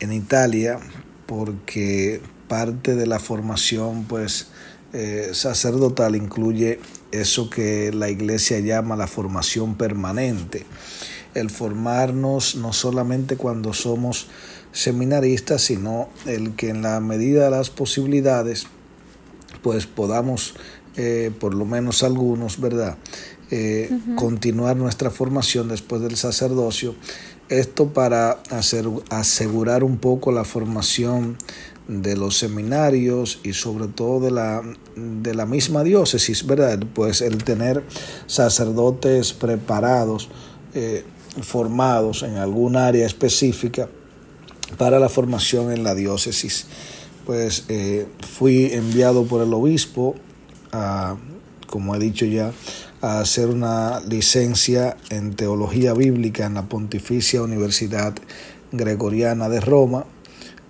en 0.00 0.12
Italia 0.12 0.78
porque 1.26 2.20
parte 2.48 2.94
de 2.94 3.06
la 3.06 3.18
formación 3.18 4.04
pues 4.04 4.48
eh, 4.92 5.30
sacerdotal 5.32 6.16
incluye 6.16 6.80
eso 7.12 7.50
que 7.50 7.92
la 7.92 8.08
iglesia 8.08 8.60
llama 8.60 8.96
la 8.96 9.06
formación 9.06 9.76
permanente. 9.76 10.64
El 11.34 11.50
formarnos 11.50 12.56
no 12.56 12.72
solamente 12.72 13.36
cuando 13.36 13.72
somos 13.74 14.28
seminaristas 14.72 15.62
sino 15.62 16.08
el 16.26 16.54
que 16.56 16.70
en 16.70 16.82
la 16.82 17.00
medida 17.00 17.44
de 17.44 17.50
las 17.50 17.70
posibilidades 17.70 18.66
pues 19.62 19.86
podamos 19.86 20.54
eh, 20.96 21.30
por 21.38 21.54
lo 21.54 21.64
menos 21.64 22.02
algunos 22.02 22.60
verdad 22.60 22.96
eh, 23.50 23.90
continuar 24.16 24.76
nuestra 24.76 25.10
formación 25.10 25.68
después 25.68 26.02
del 26.02 26.16
sacerdocio. 26.16 26.94
Esto 27.48 27.88
para 27.94 28.32
hacer, 28.50 28.86
asegurar 29.08 29.82
un 29.82 29.96
poco 29.96 30.32
la 30.32 30.44
formación 30.44 31.38
de 31.88 32.14
los 32.16 32.36
seminarios 32.36 33.40
y 33.42 33.54
sobre 33.54 33.88
todo 33.88 34.20
de 34.20 34.30
la, 34.30 34.62
de 34.94 35.34
la 35.34 35.46
misma 35.46 35.82
diócesis, 35.82 36.46
¿verdad? 36.46 36.78
Pues 36.94 37.22
el 37.22 37.42
tener 37.42 37.82
sacerdotes 38.26 39.32
preparados, 39.32 40.28
eh, 40.74 41.04
formados 41.40 42.22
en 42.22 42.36
algún 42.36 42.76
área 42.76 43.06
específica 43.06 43.88
para 44.76 44.98
la 44.98 45.08
formación 45.08 45.72
en 45.72 45.82
la 45.82 45.94
diócesis. 45.94 46.66
Pues 47.24 47.64
eh, 47.68 48.06
fui 48.20 48.66
enviado 48.72 49.24
por 49.24 49.42
el 49.42 49.54
obispo 49.54 50.14
a, 50.72 51.16
como 51.66 51.94
he 51.94 51.98
dicho 51.98 52.26
ya, 52.26 52.52
a 53.00 53.20
hacer 53.20 53.48
una 53.48 54.00
licencia 54.00 54.96
en 55.10 55.34
teología 55.34 55.94
bíblica 55.94 56.46
en 56.46 56.54
la 56.54 56.62
Pontificia 56.62 57.42
Universidad 57.42 58.14
Gregoriana 58.72 59.48
de 59.48 59.60
Roma. 59.60 60.04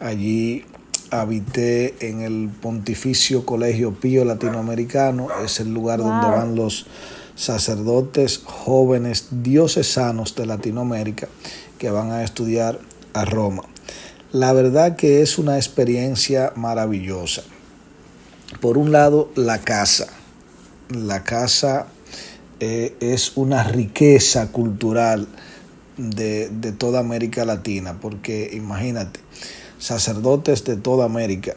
Allí 0.01 0.65
habité 1.11 1.95
en 2.07 2.21
el 2.21 2.51
Pontificio 2.51 3.47
Colegio 3.47 3.95
Pío 3.95 4.25
Latinoamericano, 4.25 5.29
es 5.43 5.61
el 5.61 5.73
lugar 5.73 6.01
donde 6.01 6.27
van 6.27 6.55
los 6.55 6.87
sacerdotes 7.35 8.43
jóvenes 8.45 9.29
diocesanos 9.31 10.35
de 10.35 10.45
Latinoamérica 10.45 11.29
que 11.79 11.91
van 11.91 12.11
a 12.11 12.25
estudiar 12.25 12.79
a 13.15 13.25
Roma. 13.25 13.63
La 14.33 14.53
verdad 14.53 14.97
que 14.97 15.23
es 15.23 15.39
una 15.39 15.57
experiencia 15.57 16.53
maravillosa. 16.57 17.43
Por 18.61 18.77
un 18.77 18.93
lado, 18.93 19.31
la 19.35 19.59
casa. 19.59 20.09
La 20.91 21.25
casa 21.25 21.87
eh, 22.61 22.97
es 23.01 23.37
una 23.37 23.63
riqueza 23.65 24.51
cultural 24.51 25.29
de, 25.97 26.49
de 26.49 26.73
toda 26.73 27.01
América 27.01 27.45
Latina, 27.45 27.99
porque 28.01 28.51
imagínate, 28.53 29.21
sacerdotes 29.79 30.65
de 30.65 30.77
toda 30.77 31.05
América, 31.05 31.55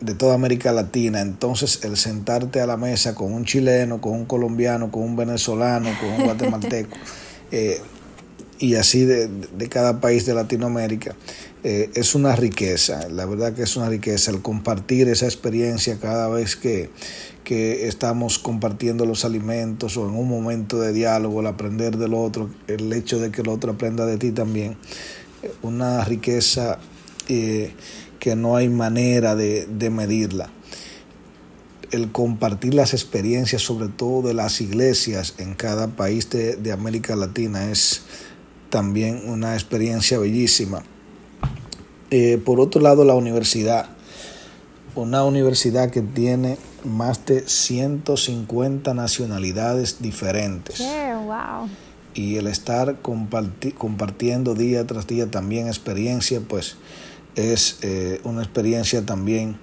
de 0.00 0.14
toda 0.14 0.34
América 0.34 0.72
Latina. 0.72 1.20
Entonces, 1.20 1.80
el 1.84 1.96
sentarte 1.96 2.60
a 2.60 2.66
la 2.66 2.76
mesa 2.76 3.14
con 3.14 3.32
un 3.32 3.44
chileno, 3.44 4.00
con 4.00 4.12
un 4.12 4.24
colombiano, 4.24 4.90
con 4.90 5.02
un 5.02 5.16
venezolano, 5.16 5.90
con 6.00 6.10
un 6.10 6.24
guatemalteco, 6.24 6.96
eh, 7.50 7.80
y 8.58 8.74
así 8.74 9.04
de, 9.04 9.28
de, 9.28 9.68
cada 9.68 10.00
país 10.00 10.26
de 10.26 10.34
Latinoamérica, 10.34 11.16
eh, 11.62 11.90
es 11.94 12.14
una 12.14 12.34
riqueza. 12.36 13.08
La 13.08 13.26
verdad 13.26 13.52
que 13.52 13.62
es 13.62 13.76
una 13.76 13.88
riqueza 13.88 14.30
el 14.30 14.40
compartir 14.40 15.08
esa 15.08 15.26
experiencia 15.26 15.98
cada 16.00 16.28
vez 16.28 16.56
que, 16.56 16.90
que 17.44 17.86
estamos 17.86 18.38
compartiendo 18.38 19.04
los 19.04 19.24
alimentos 19.24 19.96
o 19.96 20.08
en 20.08 20.14
un 20.14 20.28
momento 20.28 20.80
de 20.80 20.92
diálogo, 20.92 21.40
el 21.40 21.46
aprender 21.46 21.98
del 21.98 22.14
otro, 22.14 22.48
el 22.66 22.92
hecho 22.92 23.18
de 23.18 23.30
que 23.30 23.42
el 23.42 23.48
otro 23.48 23.72
aprenda 23.72 24.06
de 24.06 24.16
ti 24.16 24.30
también, 24.30 24.76
una 25.62 26.02
riqueza 26.04 26.78
eh, 27.28 27.72
que 28.18 28.36
no 28.36 28.56
hay 28.56 28.68
manera 28.68 29.34
de, 29.36 29.66
de, 29.66 29.90
medirla. 29.90 30.50
el 31.90 32.12
compartir 32.12 32.72
las 32.72 32.94
experiencias, 32.94 33.62
sobre 33.62 33.88
todo 33.88 34.28
de 34.28 34.34
las 34.34 34.60
iglesias 34.60 35.34
en 35.38 35.54
cada 35.54 35.88
país 35.88 36.30
de, 36.30 36.56
de 36.56 36.72
América 36.72 37.16
Latina, 37.16 37.70
es 37.70 38.02
también 38.70 39.28
una 39.28 39.54
experiencia 39.54 40.18
bellísima. 40.18 40.84
Eh, 42.10 42.40
por 42.44 42.60
otro 42.60 42.80
lado, 42.80 43.04
la 43.04 43.14
universidad, 43.14 43.86
una 44.94 45.24
universidad 45.24 45.90
que 45.90 46.02
tiene 46.02 46.58
más 46.84 47.24
de 47.26 47.48
150 47.48 48.94
nacionalidades 48.94 50.02
diferentes. 50.02 50.80
wow. 51.24 51.68
Y 52.14 52.36
el 52.36 52.48
estar 52.48 52.96
compartiendo 53.02 54.54
día 54.54 54.86
tras 54.86 55.06
día 55.06 55.30
también 55.30 55.68
experiencia, 55.68 56.40
pues 56.40 56.76
es 57.36 57.78
eh, 57.82 58.20
una 58.24 58.42
experiencia 58.42 59.06
también 59.06 59.56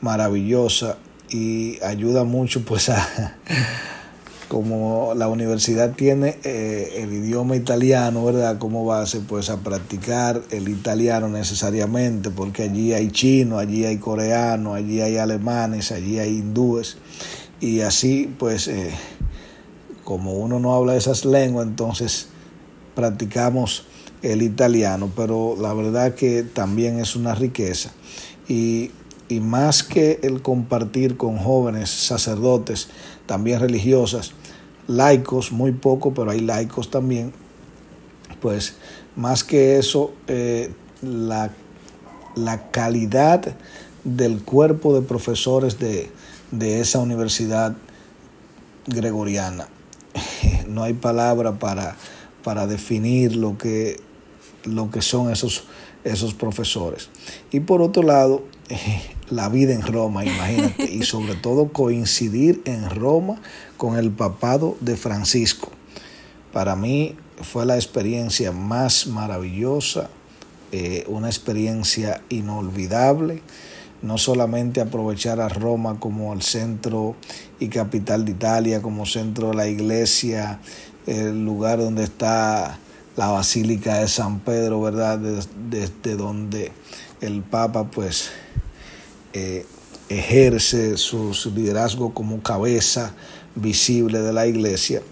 maravillosa 0.00 0.98
y 1.30 1.82
ayuda 1.82 2.24
mucho 2.24 2.64
pues 2.64 2.88
a 2.88 3.36
como 4.52 5.14
la 5.16 5.28
universidad 5.28 5.94
tiene 5.94 6.36
eh, 6.44 6.98
el 6.98 7.10
idioma 7.10 7.56
italiano, 7.56 8.22
¿verdad? 8.22 8.58
Como 8.58 8.84
base, 8.84 9.20
pues 9.20 9.48
a 9.48 9.60
practicar 9.60 10.42
el 10.50 10.68
italiano 10.68 11.26
necesariamente, 11.30 12.28
porque 12.28 12.64
allí 12.64 12.92
hay 12.92 13.10
chino, 13.10 13.56
allí 13.56 13.86
hay 13.86 13.96
coreano, 13.96 14.74
allí 14.74 15.00
hay 15.00 15.16
alemanes, 15.16 15.90
allí 15.90 16.18
hay 16.18 16.36
hindúes, 16.36 16.98
y 17.60 17.80
así, 17.80 18.30
pues, 18.38 18.68
eh, 18.68 18.90
como 20.04 20.34
uno 20.34 20.60
no 20.60 20.74
habla 20.74 20.96
esas 20.96 21.24
lenguas, 21.24 21.66
entonces 21.66 22.26
practicamos 22.94 23.86
el 24.20 24.42
italiano, 24.42 25.10
pero 25.16 25.56
la 25.58 25.72
verdad 25.72 26.14
que 26.14 26.42
también 26.42 26.98
es 26.98 27.16
una 27.16 27.34
riqueza. 27.34 27.90
Y, 28.48 28.90
y 29.30 29.40
más 29.40 29.82
que 29.82 30.20
el 30.22 30.42
compartir 30.42 31.16
con 31.16 31.38
jóvenes 31.38 31.88
sacerdotes, 31.88 32.88
también 33.24 33.58
religiosas, 33.58 34.34
laicos, 34.86 35.52
muy 35.52 35.72
poco, 35.72 36.14
pero 36.14 36.30
hay 36.30 36.40
laicos 36.40 36.90
también, 36.90 37.32
pues 38.40 38.76
más 39.16 39.44
que 39.44 39.78
eso, 39.78 40.12
eh, 40.26 40.72
la, 41.02 41.50
la, 42.34 42.70
calidad 42.70 43.56
del 44.04 44.42
cuerpo 44.42 44.94
de 44.94 45.02
profesores 45.02 45.78
de, 45.78 46.10
de 46.50 46.80
esa 46.80 46.98
universidad 46.98 47.74
gregoriana. 48.86 49.68
No 50.66 50.84
hay 50.84 50.94
palabra 50.94 51.58
para, 51.58 51.96
para 52.42 52.66
definir 52.66 53.36
lo 53.36 53.58
que, 53.58 54.00
lo 54.64 54.90
que 54.90 55.02
son 55.02 55.30
esos, 55.30 55.64
esos 56.02 56.32
profesores. 56.32 57.10
Y 57.50 57.60
por 57.60 57.82
otro 57.82 58.02
lado, 58.02 58.44
la 59.30 59.48
vida 59.48 59.74
en 59.74 59.82
Roma, 59.82 60.24
imagínate, 60.24 60.90
y 60.90 61.02
sobre 61.02 61.34
todo 61.34 61.72
coincidir 61.72 62.62
en 62.64 62.88
Roma 62.90 63.40
con 63.76 63.96
el 63.96 64.10
papado 64.10 64.76
de 64.80 64.96
Francisco. 64.96 65.70
Para 66.52 66.76
mí 66.76 67.16
fue 67.40 67.66
la 67.66 67.76
experiencia 67.76 68.52
más 68.52 69.06
maravillosa, 69.06 70.10
eh, 70.70 71.04
una 71.08 71.28
experiencia 71.28 72.22
inolvidable, 72.28 73.42
no 74.02 74.18
solamente 74.18 74.80
aprovechar 74.80 75.40
a 75.40 75.48
Roma 75.48 76.00
como 76.00 76.32
el 76.32 76.42
centro 76.42 77.14
y 77.60 77.68
capital 77.68 78.24
de 78.24 78.32
Italia, 78.32 78.82
como 78.82 79.06
centro 79.06 79.50
de 79.50 79.54
la 79.54 79.68
iglesia, 79.68 80.60
el 81.06 81.44
lugar 81.44 81.78
donde 81.78 82.04
está 82.04 82.78
la 83.16 83.28
Basílica 83.28 83.98
de 83.98 84.08
San 84.08 84.40
Pedro, 84.40 84.80
¿verdad? 84.80 85.18
Desde, 85.18 86.16
donde 86.16 86.72
el 87.20 87.42
Papa 87.42 87.84
pues 87.84 88.30
eh, 89.32 89.66
ejerce 90.08 90.96
su, 90.96 91.32
liderazgo 91.54 92.12
como 92.14 92.42
cabeza 92.42 93.14
visible 93.54 94.20
de 94.20 94.32
la 94.32 94.46
iglesia, 94.46 95.02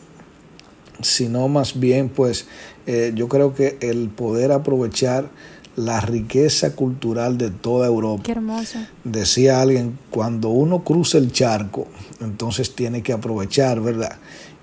sino 1.03 1.49
más 1.49 1.79
bien 1.79 2.09
pues 2.09 2.47
eh, 2.87 3.12
yo 3.15 3.29
creo 3.29 3.55
que 3.55 3.79
el 3.81 4.09
poder 4.09 4.53
aprovechar 4.53 5.31
la 5.77 6.00
riqueza 6.00 6.75
cultural 6.75 7.39
de 7.39 7.50
toda 7.50 7.87
Europa. 7.87 8.23
Qué 8.25 8.33
hermoso. 8.33 8.79
Decía 9.05 9.61
alguien, 9.61 9.99
cuando 10.11 10.50
uno 10.50 10.85
cruza 10.85 11.19
el 11.19 11.33
charco, 11.33 11.87
entonces 12.21 12.75
tiene 12.75 13.03
que 13.03 13.12
aprovechar, 13.12 13.81
¿verdad? 13.81 14.19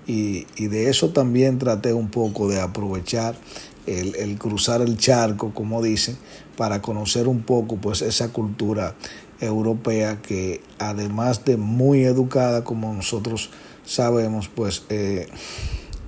Y, 0.06 0.46
y 0.56 0.68
de 0.68 0.88
eso 0.88 1.10
también 1.10 1.58
traté 1.58 1.92
un 1.92 2.08
poco 2.08 2.48
de 2.48 2.60
aprovechar 2.60 3.34
el, 3.86 4.14
el, 4.16 4.38
cruzar 4.38 4.80
el 4.80 4.96
charco, 4.96 5.52
como 5.54 5.82
dicen, 5.82 6.16
para 6.56 6.80
conocer 6.82 7.26
un 7.26 7.42
poco 7.42 7.76
pues 7.76 8.02
esa 8.02 8.32
cultura 8.32 8.94
europea 9.40 10.20
que 10.20 10.60
además 10.78 11.44
de 11.44 11.56
muy 11.56 12.04
educada 12.04 12.64
como 12.64 12.92
nosotros 12.92 13.50
sabemos, 13.84 14.48
pues 14.48 14.84
eh, 14.88 15.28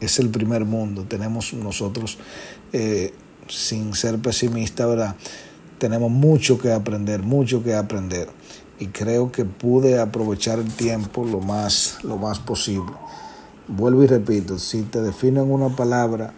es 0.00 0.18
el 0.18 0.28
primer 0.30 0.64
mundo. 0.64 1.04
Tenemos 1.08 1.52
nosotros, 1.54 2.18
eh, 2.72 3.12
sin 3.48 3.94
ser 3.94 4.18
pesimista, 4.18 4.86
¿verdad? 4.86 5.16
Tenemos 5.78 6.10
mucho 6.10 6.58
que 6.58 6.72
aprender, 6.72 7.22
mucho 7.22 7.62
que 7.62 7.74
aprender. 7.74 8.28
Y 8.78 8.86
creo 8.86 9.30
que 9.30 9.44
pude 9.44 9.98
aprovechar 9.98 10.58
el 10.58 10.72
tiempo 10.72 11.24
lo 11.24 11.40
más, 11.40 11.98
lo 12.02 12.16
más 12.16 12.38
posible. 12.38 12.92
Vuelvo 13.68 14.02
y 14.02 14.06
repito, 14.06 14.58
si 14.58 14.82
te 14.82 15.00
defino 15.00 15.42
en 15.42 15.50
una 15.50 15.74
palabra 15.76 16.32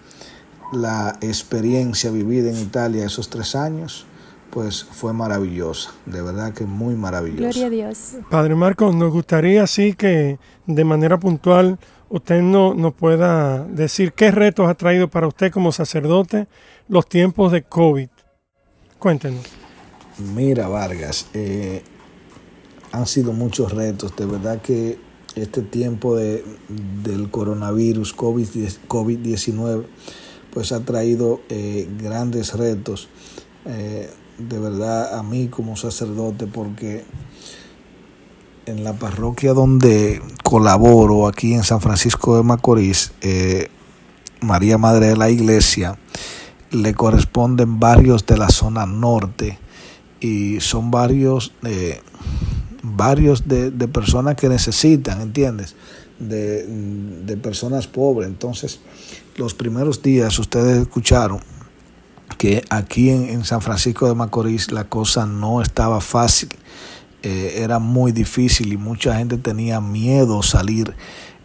la 0.73 1.19
experiencia 1.21 2.11
vivida 2.11 2.51
en 2.51 2.59
Italia 2.59 3.07
esos 3.07 3.29
tres 3.29 3.55
años, 3.55 4.07
pues 4.53 4.85
fue 4.85 5.15
maravillosa, 5.15 5.93
de 6.05 6.21
verdad 6.21 6.53
que 6.53 6.67
muy 6.67 6.95
maravillosa. 6.95 7.41
Gloria 7.41 7.67
a 7.67 7.71
Dios. 7.71 8.17
Padre 8.31 8.55
Marcos, 8.55 8.95
nos 8.95 9.11
gustaría 9.11 9.63
así 9.63 9.95
que 9.95 10.39
de 10.67 10.85
manera 10.85 11.19
puntual 11.19 11.79
usted 12.11 12.43
no, 12.43 12.75
nos 12.75 12.93
pueda 12.93 13.65
decir 13.65 14.13
qué 14.13 14.31
retos 14.31 14.69
ha 14.69 14.75
traído 14.75 15.09
para 15.09 15.27
usted 15.27 15.51
como 15.51 15.73
sacerdote 15.73 16.49
los 16.87 17.09
tiempos 17.09 17.51
de 17.51 17.63
COVID. 17.63 18.09
Cuéntenos. 18.99 19.43
Mira, 20.35 20.69
Vargas, 20.69 21.29
eh, 21.33 21.83
han 22.93 23.07
sido 23.07 23.33
muchos 23.33 23.73
retos, 23.73 24.15
de 24.17 24.27
verdad 24.27 24.61
que 24.61 24.99
este 25.35 25.63
tiempo 25.63 26.15
de, 26.15 26.45
del 27.03 27.31
coronavirus 27.31 28.15
COVID-19 28.15 29.85
pues 30.53 30.73
ha 30.73 30.81
traído 30.85 31.41
eh, 31.49 31.89
grandes 31.99 32.53
retos. 32.53 33.09
Eh, 33.65 34.11
de 34.49 34.59
verdad 34.59 35.19
a 35.19 35.23
mí 35.23 35.49
como 35.49 35.77
sacerdote 35.77 36.47
porque 36.47 37.05
en 38.67 38.85
la 38.85 38.93
parroquia 38.95 39.53
donde 39.53 40.23
colaboro 40.43 41.27
aquí 41.27 41.55
en 41.55 41.65
San 41.65 41.81
Francisco 41.81 42.37
de 42.37 42.43
Macorís, 42.43 43.13
eh, 43.21 43.69
María 44.41 44.79
Madre 44.79 45.09
de 45.09 45.17
la 45.17 45.31
Iglesia, 45.31 45.99
le 46.71 46.95
corresponden 46.95 47.79
barrios 47.81 48.27
de 48.27 48.37
la 48.37 48.49
zona 48.49 48.87
norte 48.87 49.59
y 50.21 50.61
son 50.61 50.91
varios, 50.91 51.53
eh, 51.65 52.01
varios 52.83 53.49
de, 53.49 53.71
de, 53.71 53.89
personas 53.89 54.37
que 54.37 54.49
necesitan, 54.49 55.21
¿entiendes? 55.21 55.75
De, 56.19 56.65
de 56.67 57.37
personas 57.37 57.89
pobres. 57.89 58.29
Entonces, 58.29 58.81
los 59.37 59.55
primeros 59.55 60.03
días 60.03 60.39
ustedes 60.39 60.83
escucharon 60.83 61.41
que 62.43 62.65
aquí 62.71 63.09
en, 63.11 63.45
San 63.45 63.63
Francisco 63.63 64.09
de 64.09 64.17
Macorís 64.17 64.73
la 64.73 64.83
cosa 64.83 65.27
no 65.27 65.63
estaba 65.63 66.01
fácil, 66.01 66.49
eh, 67.23 67.59
era 67.59 67.79
muy 67.79 68.11
difícil 68.11 68.73
y 68.73 68.77
mucha 68.77 69.15
gente 69.15 69.39
tenía 69.39 69.81
miedo 69.81 70.43
salir. 70.43 70.97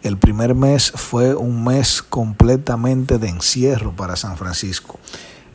El 0.02 0.18
primer 0.18 0.56
mes 0.56 0.90
fue 0.90 1.36
un 1.36 1.62
mes 1.62 2.02
completamente 2.02 3.18
de 3.18 3.28
encierro 3.28 3.94
para 3.94 4.16
San 4.16 4.36
Francisco. 4.36 4.98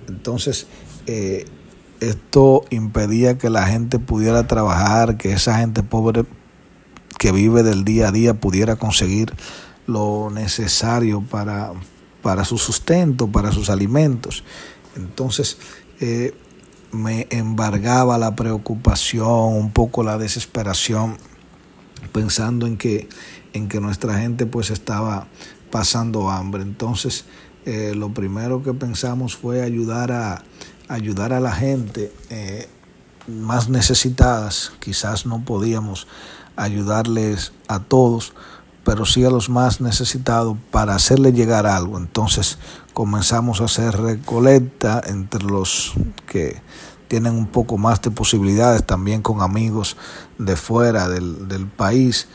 Entonces, 0.08 0.68
eh, 1.08 1.44
esto 2.00 2.64
impedía 2.70 3.38
que 3.38 3.50
la 3.50 3.66
gente 3.68 4.00
pudiera 4.00 4.48
trabajar, 4.48 5.18
que 5.18 5.34
esa 5.34 5.58
gente 5.58 5.84
pobre 5.84 6.24
que 7.20 7.34
vive 7.34 7.64
del 7.64 7.84
día 7.84 8.08
a 8.08 8.12
día 8.14 8.34
pudiera 8.34 8.78
conseguir 8.78 9.34
lo 9.88 10.30
necesario 10.30 11.22
para, 11.22 11.74
para 12.22 12.46
su 12.46 12.58
sustento, 12.58 13.28
para 13.28 13.52
sus 13.52 13.70
alimentos. 13.70 14.46
Entonces 14.96 15.58
eh, 16.00 16.34
me 16.92 17.28
embargaba 17.32 18.18
la 18.18 18.36
preocupación, 18.36 19.54
un 19.56 19.72
poco 19.72 20.04
la 20.04 20.18
desesperación, 20.18 21.18
pensando 22.12 22.68
en 22.68 22.78
que, 22.78 23.10
en 23.54 23.68
que 23.68 23.80
nuestra 23.80 24.20
gente 24.20 24.46
pues 24.46 24.70
estaba 24.70 25.28
pasando 25.72 26.30
hambre. 26.30 26.62
Entonces 26.64 27.26
eh, 27.66 27.94
lo 27.96 28.14
primero 28.14 28.62
que 28.62 28.74
pensamos 28.74 29.36
fue 29.36 29.62
ayudar 29.62 30.12
a, 30.12 30.44
ayudar 30.88 31.34
a 31.34 31.40
la 31.40 31.52
gente 31.52 32.12
eh, 32.30 32.68
más 33.28 33.70
necesitadas. 33.70 34.74
Quizás 34.80 35.26
no 35.26 35.44
podíamos 35.46 36.08
ayudarles 36.56 37.54
a 37.68 37.80
todos, 37.80 38.34
pero 38.84 39.06
sí 39.06 39.24
a 39.24 39.30
los 39.30 39.50
más 39.50 39.82
necesitados 39.82 40.58
para 40.72 40.96
hacerle 40.96 41.32
llegar 41.32 41.66
algo. 41.66 41.98
Entonces 41.98 42.58
comenzamos 42.94 43.62
a 43.62 43.66
hacer 43.66 43.98
recolecta 44.00 45.02
entre 45.06 45.44
los 45.44 45.94
que 46.28 46.62
tienen 47.08 47.34
un 47.34 47.48
poco 47.48 47.78
más 47.78 48.02
de 48.02 48.12
posibilidades, 48.12 48.86
también 48.86 49.22
con 49.22 49.42
amigos 49.42 49.98
de 50.38 50.56
fuera 50.56 51.08
del, 51.08 51.48
del 51.48 51.68
país, 51.68 52.28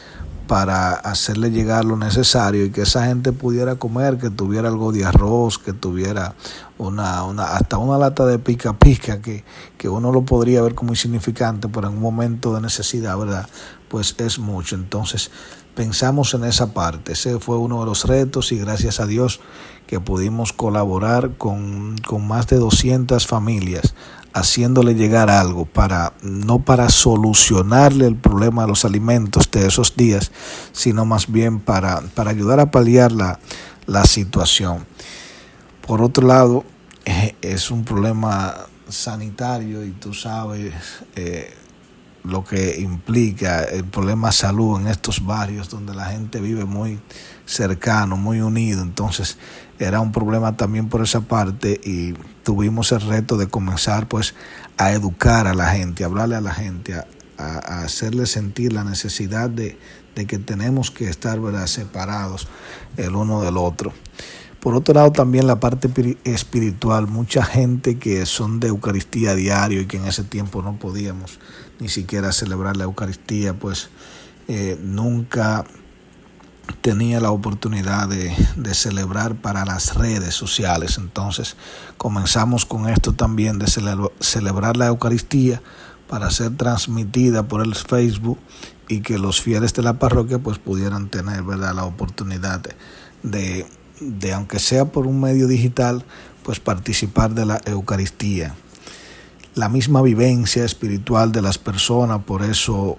para 0.49 0.95
hacerle 0.95 1.51
llegar 1.51 1.85
lo 1.85 1.97
necesario 1.97 2.65
y 2.65 2.71
que 2.71 2.83
esa 2.83 3.05
gente 3.05 3.33
pudiera 3.33 3.77
comer, 3.77 4.17
que 4.17 4.31
tuviera 4.31 4.69
algo 4.69 4.91
de 4.93 5.05
arroz, 5.05 5.59
que 5.59 5.75
tuviera 5.75 6.35
una, 6.79 7.23
una 7.25 7.45
hasta 7.57 7.77
una 7.77 7.99
lata 7.99 8.25
de 8.25 8.39
pica 8.39 8.73
pica 8.73 9.21
que, 9.21 9.45
que 9.77 9.89
uno 9.89 10.11
lo 10.11 10.23
podría 10.23 10.63
ver 10.63 10.75
como 10.75 10.93
insignificante, 10.93 11.69
pero 11.69 11.89
en 11.89 11.95
un 11.95 12.01
momento 12.01 12.55
de 12.55 12.63
necesidad, 12.63 13.17
¿verdad? 13.19 13.47
Pues 13.89 14.15
es 14.19 14.39
mucho. 14.39 14.75
Entonces 14.75 15.31
pensamos 15.75 16.35
en 16.35 16.45
esa 16.45 16.73
parte. 16.73 17.13
Ese 17.13 17.39
fue 17.39 17.57
uno 17.57 17.81
de 17.81 17.87
los 17.87 18.05
retos 18.05 18.53
y 18.53 18.59
gracias 18.59 19.01
a 19.01 19.07
Dios 19.07 19.41
que 19.87 20.01
pudimos 20.01 20.53
colaborar 20.53 21.37
con, 21.37 21.97
con 22.07 22.27
más 22.27 22.47
de 22.47 22.57
200 22.57 23.27
familias 23.27 23.95
haciéndole 24.35 24.95
llegar 24.95 25.31
algo 25.31 25.65
para 25.65 26.13
no 26.23 26.61
para 26.61 26.89
solucionarle 26.91 28.07
el 28.07 28.17
problema 28.17 28.63
de 28.63 28.69
los 28.69 28.85
alimentos 28.85 29.51
de 29.51 29.67
esos 29.67 29.97
días, 29.97 30.31
sino 30.73 31.05
más 31.05 31.31
bien 31.31 31.61
para, 31.61 32.01
para 32.15 32.31
ayudar 32.31 32.61
a 32.61 32.71
paliar 32.71 33.13
la, 33.13 33.39
la 33.87 34.05
situación. 34.05 34.87
Por 35.87 36.03
otro 36.03 36.27
lado, 36.27 36.65
es 37.43 37.71
un 37.71 37.85
problema 37.85 38.55
sanitario 38.89 39.85
y 39.85 39.93
tú 39.93 40.15
sabes 40.15 40.75
eh, 41.17 41.55
lo 42.29 42.45
que 42.45 42.79
implica 42.81 43.63
el 43.65 43.85
problema 43.85 44.29
de 44.29 44.35
salud 44.35 44.81
en 44.81 44.87
estos 44.87 45.25
barrios 45.25 45.71
donde 45.71 45.95
la 45.95 46.07
gente 46.07 46.41
vive 46.41 46.65
muy 46.65 47.01
cercano, 47.47 48.17
muy 48.17 48.41
unido. 48.41 48.83
Entonces 48.83 49.39
era 49.79 50.01
un 50.01 50.13
problema 50.13 50.57
también 50.57 50.89
por 50.89 51.03
esa 51.03 51.23
parte 51.23 51.81
y 51.83 52.15
tuvimos 52.43 52.93
el 52.93 53.01
reto 53.01 53.37
de 53.37 53.47
comenzar 53.47 54.09
pues 54.09 54.35
a 54.77 54.93
educar 54.93 55.47
a 55.47 55.55
la 55.55 55.71
gente, 55.71 56.05
a 56.05 56.07
hablarle 56.07 56.37
a 56.37 56.41
la 56.41 56.53
gente, 56.53 56.95
a, 56.95 57.07
a, 57.39 57.83
hacerle 57.83 58.27
sentir 58.27 58.73
la 58.73 58.85
necesidad 58.85 59.49
de, 59.49 59.79
de 60.15 60.27
que 60.27 60.39
tenemos 60.39 60.91
que 60.91 61.09
estar 61.09 61.39
separados 61.67 62.47
el 62.97 63.15
uno 63.15 63.43
del 63.43 63.57
otro. 63.57 63.93
Por 64.61 64.75
otro 64.75 64.93
lado, 64.93 65.13
también 65.13 65.47
la 65.47 65.61
parte 65.61 65.89
espiritual, 66.25 67.07
mucha 67.07 67.45
gente 67.45 67.97
que 67.97 68.27
son 68.27 68.59
de 68.59 68.69
Eucaristía 68.69 69.35
diario 69.35 69.81
y 69.81 69.87
que 69.87 69.99
en 69.99 70.07
ese 70.07 70.25
tiempo 70.25 70.63
no 70.63 70.79
podíamos 70.79 71.39
ni 71.81 71.89
siquiera 71.89 72.33
celebrar 72.33 72.77
la 72.77 72.85
Eucaristía, 72.85 73.55
pues 73.55 73.91
eh, 74.49 74.79
nunca 74.83 75.65
tenía 76.81 77.21
la 77.21 77.31
oportunidad 77.31 78.09
de, 78.09 78.35
celebrar 78.75 79.37
para 79.37 79.65
las 79.65 79.95
redes 79.95 80.35
sociales. 80.35 80.99
Entonces 80.99 81.57
comenzamos 81.97 82.67
con 82.67 82.89
esto 82.89 83.15
también 83.15 83.59
de 83.59 83.67
celebrar 84.21 84.77
la 84.77 84.87
Eucaristía 84.87 85.63
para 86.09 86.31
ser 86.31 86.57
transmitida 86.57 87.43
por 87.45 87.63
el 87.63 87.75
Facebook 87.75 88.39
y 88.89 89.01
que 89.01 89.19
los 89.19 89.41
fieles 89.41 89.75
de 89.75 89.83
la 89.83 89.99
parroquia 89.99 90.39
pues 90.39 90.59
pudieran 90.59 91.09
tener 91.09 91.43
¿verdad? 91.43 91.75
la 91.75 91.85
oportunidad 91.85 92.63
de, 93.23 93.67
de, 94.01 94.33
aunque 94.33 94.59
sea 94.59 94.87
por 94.87 95.07
un 95.07 95.21
medio 95.21 95.47
digital, 95.47 96.05
pues 96.43 96.61
participar 96.61 97.35
de 97.35 97.45
la 97.45 97.61
Eucaristía. 97.67 98.55
La 99.59 99.69
misma 99.69 100.03
vivencia 100.03 100.65
espiritual 100.65 101.33
de 101.33 101.43
las 101.43 101.59
personas, 101.59 102.23
por 102.23 102.45
eso 102.45 102.97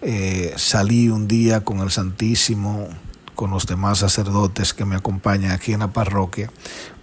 eh, 0.00 0.54
salí 0.56 1.10
un 1.10 1.28
día 1.28 1.64
con 1.64 1.80
el 1.80 1.90
Santísimo, 1.90 2.88
con 3.34 3.50
los 3.50 3.66
demás 3.66 3.98
sacerdotes 3.98 4.72
que 4.72 4.86
me 4.86 4.96
acompañan 4.96 5.50
aquí 5.50 5.74
en 5.74 5.80
la 5.80 5.92
parroquia, 5.92 6.50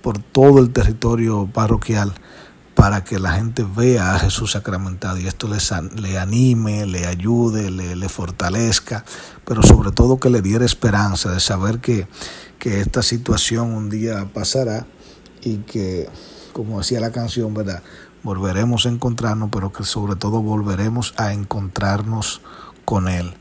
por 0.02 0.18
todo 0.18 0.58
el 0.58 0.72
territorio 0.72 1.48
parroquial, 1.54 2.16
para 2.74 3.04
que 3.04 3.20
la 3.20 3.34
gente 3.34 3.64
vea 3.64 4.16
a 4.16 4.18
Jesús 4.18 4.54
sacramentado 4.54 5.20
y 5.20 5.28
esto 5.28 5.48
les, 5.48 5.72
le 5.96 6.18
anime, 6.18 6.88
le 6.88 7.06
ayude, 7.06 7.70
le, 7.70 7.96
le, 7.96 8.10
fortalezca, 8.10 9.06
pero 9.46 9.62
sobre 9.62 9.92
todo 9.92 10.20
que 10.20 10.32
le 10.32 10.42
diera 10.42 10.66
esperanza 10.66 11.32
de 11.32 11.40
saber 11.40 11.78
que, 11.78 12.08
que 12.58 12.82
esta 12.82 13.04
situación 13.04 13.72
un 13.72 13.92
día 13.92 14.28
pasará 14.34 14.88
y 15.44 15.58
que, 15.58 16.10
como 16.54 16.80
decía 16.80 17.00
la 17.00 17.12
canción, 17.12 17.54
¿verdad? 17.54 17.84
Volveremos 18.24 18.86
a 18.86 18.90
encontrarnos, 18.90 19.50
pero 19.52 19.72
que 19.72 19.84
sobre 19.84 20.16
todo 20.16 20.42
volveremos 20.42 21.14
a 21.18 21.34
encontrarnos 21.34 22.42
con 22.86 23.08
Él. 23.08 23.34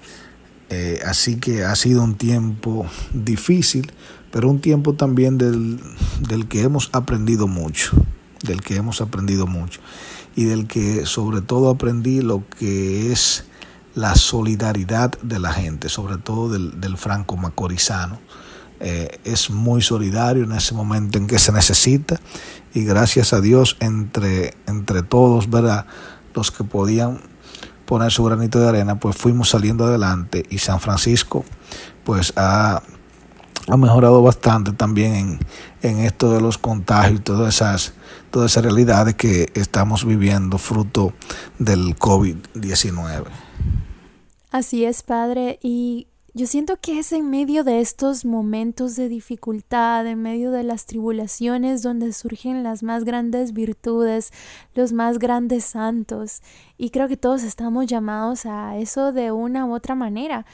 Eh, 0.70 1.00
así 1.06 1.36
que 1.36 1.64
ha 1.64 1.74
sido 1.74 2.02
un 2.02 2.14
tiempo 2.14 2.86
difícil, 3.12 3.92
pero 4.30 4.50
un 4.50 4.60
tiempo 4.60 4.94
también 4.94 5.38
del, 5.38 5.80
del 6.20 6.46
que 6.46 6.62
hemos 6.62 6.90
aprendido 6.92 7.48
mucho, 7.48 7.92
del 8.42 8.60
que 8.60 8.76
hemos 8.76 9.00
aprendido 9.00 9.46
mucho 9.46 9.80
y 10.36 10.44
del 10.44 10.66
que 10.66 11.06
sobre 11.06 11.40
todo 11.40 11.70
aprendí 11.70 12.20
lo 12.20 12.44
que 12.58 13.10
es 13.10 13.44
la 13.94 14.14
solidaridad 14.14 15.18
de 15.22 15.40
la 15.40 15.52
gente, 15.52 15.88
sobre 15.88 16.18
todo 16.18 16.48
del, 16.48 16.80
del 16.80 16.96
franco 16.96 17.36
macorizano. 17.36 18.20
Eh, 18.80 19.18
es 19.24 19.50
muy 19.50 19.82
solidario 19.82 20.44
en 20.44 20.52
ese 20.52 20.74
momento 20.74 21.18
en 21.18 21.26
que 21.26 21.38
se 21.38 21.50
necesita 21.50 22.20
y 22.74 22.84
gracias 22.84 23.32
a 23.32 23.40
Dios 23.40 23.76
entre, 23.80 24.54
entre 24.66 25.02
todos, 25.02 25.50
¿verdad? 25.50 25.86
Los 26.34 26.50
que 26.50 26.62
podían 26.62 27.20
poner 27.86 28.12
su 28.12 28.22
granito 28.22 28.60
de 28.60 28.68
arena, 28.68 29.00
pues 29.00 29.16
fuimos 29.16 29.48
saliendo 29.48 29.86
adelante 29.86 30.44
y 30.50 30.58
San 30.58 30.78
Francisco 30.78 31.44
pues 32.04 32.32
ha, 32.36 32.82
ha 33.66 33.76
mejorado 33.76 34.22
bastante 34.22 34.72
también 34.72 35.14
en, 35.14 35.38
en, 35.82 35.98
esto 36.04 36.32
de 36.32 36.40
los 36.40 36.56
contagios 36.56 37.20
y 37.20 37.22
todas 37.22 37.56
esas, 37.56 37.94
todas 38.30 38.52
esas 38.52 38.64
realidades 38.64 39.14
que 39.14 39.50
estamos 39.54 40.04
viviendo 40.04 40.58
fruto 40.58 41.12
del 41.58 41.96
COVID-19. 41.96 43.24
Así 44.50 44.84
es, 44.84 45.02
Padre, 45.02 45.58
y 45.62 46.06
yo 46.38 46.46
siento 46.46 46.76
que 46.80 47.00
es 47.00 47.10
en 47.10 47.28
medio 47.30 47.64
de 47.64 47.80
estos 47.80 48.24
momentos 48.24 48.94
de 48.94 49.08
dificultad, 49.08 50.06
en 50.06 50.22
medio 50.22 50.52
de 50.52 50.62
las 50.62 50.86
tribulaciones, 50.86 51.82
donde 51.82 52.12
surgen 52.12 52.62
las 52.62 52.84
más 52.84 53.02
grandes 53.02 53.52
virtudes, 53.52 54.30
los 54.72 54.92
más 54.92 55.18
grandes 55.18 55.64
santos. 55.64 56.40
Y 56.76 56.90
creo 56.90 57.08
que 57.08 57.16
todos 57.16 57.42
estamos 57.42 57.86
llamados 57.86 58.46
a 58.46 58.76
eso 58.76 59.10
de 59.10 59.32
una 59.32 59.66
u 59.66 59.74
otra 59.74 59.96
manera. 59.96 60.46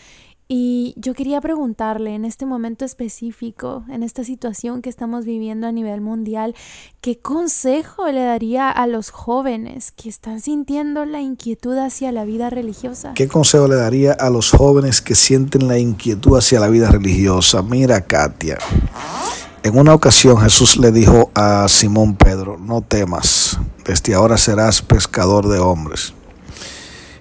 Y 0.47 0.93
yo 0.99 1.15
quería 1.15 1.41
preguntarle 1.41 2.15
en 2.15 2.27
este 2.27 2.45
momento 2.45 2.85
específico, 2.85 3.85
en 3.89 4.03
esta 4.03 4.25
situación 4.25 4.83
que 4.83 4.91
estamos 4.91 5.25
viviendo 5.25 5.67
a 5.67 5.73
nivel 5.73 6.03
mundial, 6.03 6.55
¿qué 7.01 7.19
consejo 7.19 8.07
le 8.09 8.23
daría 8.23 8.69
a 8.71 8.87
los 8.87 9.09
jóvenes 9.09 9.91
que 9.93 10.11
están 10.11 10.43
sintiendo 10.43 11.07
la 11.07 11.23
inquietud 11.23 11.79
hacia 11.79 12.13
la 12.13 12.27
vida 12.27 12.51
religiosa? 12.51 13.15
¿Qué 13.15 13.27
consejo 13.27 13.69
le 13.69 13.77
daría 13.77 14.13
a 14.13 14.29
los 14.29 14.51
jóvenes 14.51 15.01
que 15.01 15.15
sienten 15.15 15.67
la 15.67 15.79
inquietud 15.79 16.37
hacia 16.37 16.61
la 16.61 16.69
vida 16.69 16.91
religiosa? 16.91 17.63
Mira, 17.63 18.03
Katia. 18.03 18.59
En 19.63 19.79
una 19.79 19.95
ocasión 19.95 20.37
Jesús 20.43 20.77
le 20.77 20.93
dijo 20.93 21.31
a 21.35 21.67
Simón 21.69 22.17
Pedro, 22.17 22.59
no 22.59 22.83
temas, 22.83 23.59
desde 23.87 24.13
ahora 24.13 24.37
serás 24.37 24.83
pescador 24.83 25.49
de 25.49 25.59
hombres. 25.59 26.13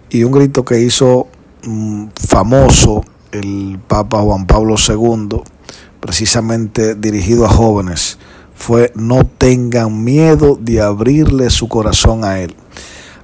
Y 0.10 0.26
un 0.26 0.34
grito 0.34 0.66
que 0.66 0.82
hizo 0.82 1.28
mmm, 1.64 2.08
famoso 2.16 3.06
el 3.34 3.80
Papa 3.88 4.22
Juan 4.22 4.46
Pablo 4.46 4.76
II, 4.78 5.42
precisamente 6.00 6.96
dirigido 6.96 7.46
a 7.46 7.50
jóvenes, 7.50 8.20
fue 8.56 8.92
no 8.96 9.26
tengan 9.26 10.04
miedo 10.04 10.58
de 10.62 10.82
abrirle 10.82 11.50
su 11.50 11.68
corazón 11.68 12.24
a 12.24 12.40
Él. 12.40 12.56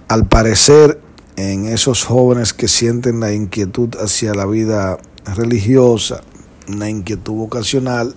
Al 0.08 0.28
parecer, 0.28 1.00
en 1.36 1.65
esos 1.65 2.04
jóvenes 2.04 2.54
que 2.54 2.67
sienten 2.67 3.19
la 3.19 3.32
inquietud 3.32 3.95
hacia 4.02 4.34
la 4.34 4.45
vida 4.45 4.98
religiosa, 5.36 6.22
una 6.67 6.89
inquietud 6.89 7.34
vocacional, 7.34 8.15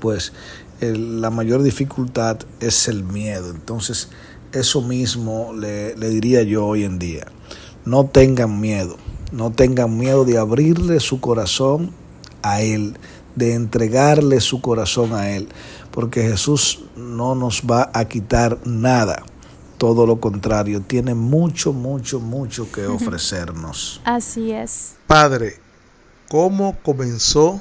pues 0.00 0.32
la 0.80 1.30
mayor 1.30 1.62
dificultad 1.62 2.38
es 2.60 2.88
el 2.88 3.04
miedo. 3.04 3.50
Entonces, 3.50 4.08
eso 4.52 4.82
mismo 4.82 5.52
le 5.54 5.94
diría 5.94 6.42
yo 6.42 6.66
hoy 6.66 6.84
en 6.84 6.98
día. 6.98 7.26
No 7.84 8.06
tengan 8.06 8.60
miedo 8.60 8.96
no 9.34 9.50
tengan 9.50 9.98
miedo 9.98 10.24
de 10.24 10.38
abrirle 10.38 11.00
su 11.00 11.20
corazón 11.20 11.90
a 12.42 12.62
Él, 12.62 12.96
de 13.34 13.54
entregarle 13.54 14.40
su 14.40 14.60
corazón 14.60 15.12
a 15.12 15.30
Él, 15.30 15.48
porque 15.90 16.22
Jesús 16.22 16.84
no 16.96 17.34
nos 17.34 17.62
va 17.62 17.90
a 17.92 18.04
quitar 18.04 18.60
nada. 18.64 19.24
Todo 19.76 20.06
lo 20.06 20.20
contrario, 20.20 20.82
tiene 20.82 21.14
mucho, 21.14 21.72
mucho, 21.72 22.20
mucho 22.20 22.70
que 22.70 22.86
ofrecernos. 22.86 24.00
Así 24.04 24.52
es. 24.52 24.92
Padre, 25.08 25.58
¿cómo 26.28 26.78
comenzó 26.84 27.60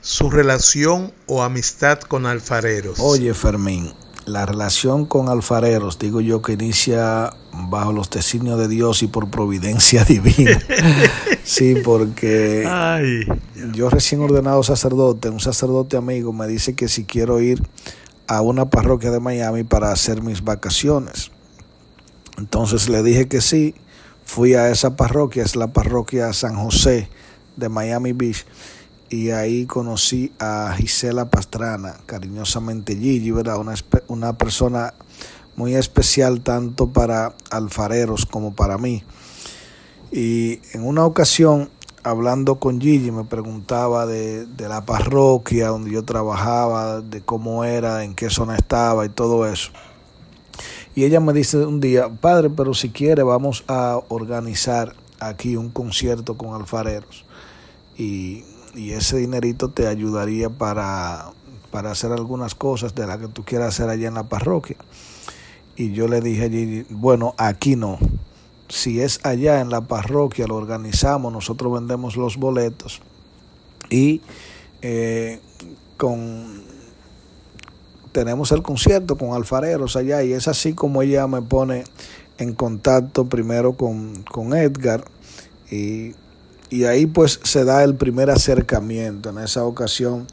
su 0.00 0.30
relación 0.30 1.12
o 1.26 1.42
amistad 1.42 2.00
con 2.00 2.24
alfareros? 2.24 2.98
Oye, 3.00 3.34
Fermín, 3.34 3.92
la 4.26 4.44
relación 4.44 5.06
con 5.06 5.28
alfareros, 5.28 5.98
digo 5.98 6.20
yo 6.20 6.42
que 6.42 6.52
inicia 6.52 7.32
bajo 7.52 7.92
los 7.92 8.10
designios 8.10 8.58
de 8.58 8.68
Dios 8.68 9.02
y 9.02 9.06
por 9.06 9.30
providencia 9.30 10.04
divina. 10.08 10.60
sí, 11.44 11.76
porque 11.84 12.64
Ay. 12.66 13.20
yo 13.72 13.88
recién 13.88 14.20
ordenado 14.20 14.62
sacerdote, 14.62 15.30
un 15.30 15.40
sacerdote 15.40 15.96
amigo 15.96 16.32
me 16.32 16.48
dice 16.48 16.74
que 16.74 16.88
si 16.88 17.04
quiero 17.04 17.40
ir 17.40 17.62
a 18.26 18.40
una 18.40 18.68
parroquia 18.68 19.12
de 19.12 19.20
Miami 19.20 19.62
para 19.62 19.92
hacer 19.92 20.22
mis 20.22 20.42
vacaciones. 20.42 21.30
Entonces 22.36 22.88
le 22.88 23.04
dije 23.04 23.28
que 23.28 23.40
sí, 23.40 23.76
fui 24.24 24.54
a 24.54 24.70
esa 24.70 24.96
parroquia, 24.96 25.44
es 25.44 25.54
la 25.54 25.68
parroquia 25.68 26.32
San 26.32 26.56
José 26.56 27.08
de 27.56 27.68
Miami 27.68 28.12
Beach 28.12 28.44
y 29.08 29.30
ahí 29.30 29.66
conocí 29.66 30.32
a 30.38 30.74
Gisela 30.76 31.30
Pastrana, 31.30 31.96
cariñosamente 32.06 32.96
Gigi, 32.96 33.30
¿verdad? 33.30 33.58
Una, 33.58 33.74
una 34.08 34.36
persona 34.36 34.94
muy 35.54 35.74
especial 35.74 36.40
tanto 36.40 36.88
para 36.88 37.34
alfareros 37.50 38.26
como 38.26 38.54
para 38.54 38.78
mí. 38.78 39.04
Y 40.10 40.60
en 40.72 40.84
una 40.84 41.04
ocasión, 41.04 41.70
hablando 42.02 42.56
con 42.56 42.80
Gigi, 42.80 43.10
me 43.10 43.24
preguntaba 43.24 44.06
de, 44.06 44.46
de, 44.46 44.68
la 44.68 44.84
parroquia 44.84 45.68
donde 45.68 45.90
yo 45.90 46.04
trabajaba, 46.04 47.00
de 47.00 47.20
cómo 47.22 47.64
era, 47.64 48.04
en 48.04 48.14
qué 48.14 48.30
zona 48.30 48.56
estaba 48.56 49.06
y 49.06 49.08
todo 49.08 49.46
eso. 49.46 49.70
Y 50.94 51.04
ella 51.04 51.20
me 51.20 51.32
dice 51.32 51.58
un 51.58 51.80
día, 51.80 52.08
padre, 52.08 52.50
pero 52.50 52.74
si 52.74 52.90
quiere 52.90 53.22
vamos 53.22 53.64
a 53.68 54.00
organizar 54.08 54.94
aquí 55.20 55.56
un 55.56 55.70
concierto 55.70 56.36
con 56.36 56.54
alfareros. 56.54 57.24
Y 57.98 58.44
y 58.76 58.92
ese 58.92 59.16
dinerito 59.16 59.70
te 59.70 59.88
ayudaría 59.88 60.50
para, 60.50 61.30
para 61.70 61.90
hacer 61.90 62.12
algunas 62.12 62.54
cosas 62.54 62.94
de 62.94 63.06
las 63.06 63.18
que 63.18 63.28
tú 63.28 63.42
quieras 63.42 63.68
hacer 63.68 63.88
allá 63.88 64.08
en 64.08 64.14
la 64.14 64.28
parroquia. 64.28 64.76
Y 65.76 65.92
yo 65.92 66.08
le 66.08 66.20
dije 66.20 66.44
allí, 66.44 66.86
bueno, 66.90 67.34
aquí 67.38 67.74
no. 67.74 67.98
Si 68.68 69.00
es 69.00 69.20
allá 69.24 69.60
en 69.60 69.70
la 69.70 69.82
parroquia, 69.82 70.46
lo 70.46 70.56
organizamos, 70.56 71.32
nosotros 71.32 71.72
vendemos 71.72 72.16
los 72.16 72.36
boletos 72.36 73.00
y 73.90 74.20
eh, 74.82 75.40
con 75.96 76.64
tenemos 78.12 78.50
el 78.50 78.62
concierto 78.62 79.16
con 79.16 79.34
alfareros 79.34 79.94
allá 79.94 80.22
y 80.22 80.32
es 80.32 80.48
así 80.48 80.72
como 80.72 81.02
ella 81.02 81.26
me 81.26 81.42
pone 81.42 81.84
en 82.38 82.54
contacto 82.54 83.26
primero 83.26 83.74
con, 83.74 84.22
con 84.22 84.54
Edgar 84.54 85.04
y 85.70 86.14
y 86.70 86.84
ahí 86.84 87.06
pues 87.06 87.40
se 87.42 87.64
da 87.64 87.84
el 87.84 87.94
primer 87.94 88.30
acercamiento. 88.30 89.30
En 89.30 89.38
esa 89.38 89.64
ocasión 89.64 90.26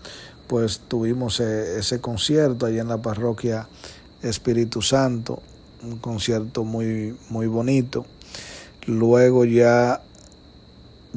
pues 0.48 0.82
tuvimos 0.88 1.40
e, 1.40 1.80
ese 1.80 2.00
concierto 2.00 2.66
allí 2.66 2.80
en 2.80 2.88
la 2.88 3.02
parroquia 3.02 3.68
Espíritu 4.22 4.82
Santo, 4.82 5.42
un 5.84 5.98
concierto 5.98 6.64
muy, 6.64 7.16
muy 7.30 7.48
bonito. 7.48 8.06
Luego 8.86 9.46
ya 9.46 10.02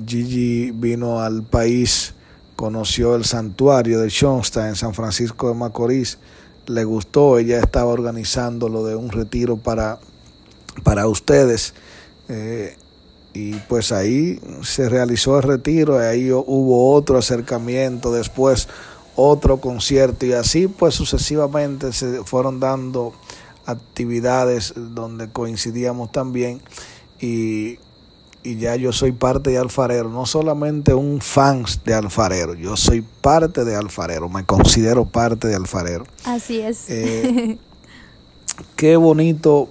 Gigi 0.05 0.71
vino 0.73 1.21
al 1.21 1.43
país, 1.43 2.15
conoció 2.55 3.15
el 3.15 3.25
santuario 3.25 4.01
de 4.01 4.11
Schoenstein 4.11 4.69
en 4.69 4.77
San 4.77 4.95
Francisco 4.95 5.49
de 5.49 5.55
Macorís, 5.55 6.19
le 6.67 6.85
gustó, 6.85 7.39
ella 7.39 7.61
estaba 7.61 7.93
organizando 7.93 8.69
lo 8.69 8.85
de 8.85 8.97
un 8.97 9.11
retiro 9.11 9.57
para, 9.57 9.99
para 10.83 11.07
ustedes. 11.07 11.75
Eh, 12.29 12.77
y 13.37 13.53
pues 13.69 13.93
ahí 13.93 14.41
se 14.63 14.89
realizó 14.89 15.37
el 15.37 15.43
retiro, 15.43 15.99
ahí 15.99 16.33
hubo 16.33 16.95
otro 16.95 17.19
acercamiento, 17.19 18.11
después 18.11 18.67
otro 19.15 19.59
concierto 19.59 20.25
y 20.25 20.33
así 20.33 20.69
pues 20.69 20.95
sucesivamente 20.95 21.93
se 21.93 22.25
fueron 22.25 22.61
dando 22.61 23.13
actividades 23.67 24.73
donde 24.75 25.29
coincidíamos 25.29 26.13
también 26.13 26.63
y, 27.21 27.79
y 28.43 28.57
ya 28.57 28.75
yo 28.77 28.91
soy 28.93 29.13
parte 29.13 29.51
de 29.51 29.59
Alfarero, 29.59 30.09
no 30.09 30.25
solamente 30.25 30.95
un 30.95 31.21
fan 31.21 31.67
de 31.85 31.93
Alfarero, 31.93 32.55
yo 32.55 32.75
soy 32.75 33.03
parte 33.03 33.67
de 33.67 33.77
Alfarero, 33.77 34.31
me 34.31 34.47
considero 34.47 35.05
parte 35.05 35.47
de 35.47 35.57
Alfarero. 35.57 36.07
Así 36.25 36.61
es. 36.61 36.89
Eh, 36.89 37.59
qué 38.77 38.97
bonito 38.97 39.69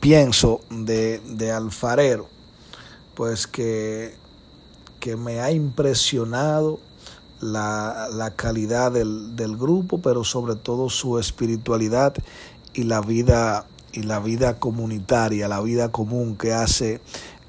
pienso 0.00 0.60
de, 0.70 1.20
de 1.20 1.52
alfarero, 1.52 2.28
pues 3.14 3.46
que, 3.46 4.14
que, 4.98 5.16
me 5.16 5.40
ha 5.40 5.52
impresionado 5.52 6.80
la, 7.40 8.08
la 8.12 8.30
calidad 8.34 8.92
del, 8.92 9.36
del, 9.36 9.56
grupo, 9.56 10.00
pero 10.00 10.24
sobre 10.24 10.56
todo 10.56 10.88
su 10.88 11.18
espiritualidad 11.18 12.14
y 12.72 12.84
la 12.84 13.00
vida 13.00 13.66
y 13.92 14.02
la 14.02 14.20
vida 14.20 14.58
comunitaria, 14.58 15.48
la 15.48 15.60
vida 15.60 15.90
común 15.90 16.36
que 16.36 16.52
hace 16.52 17.00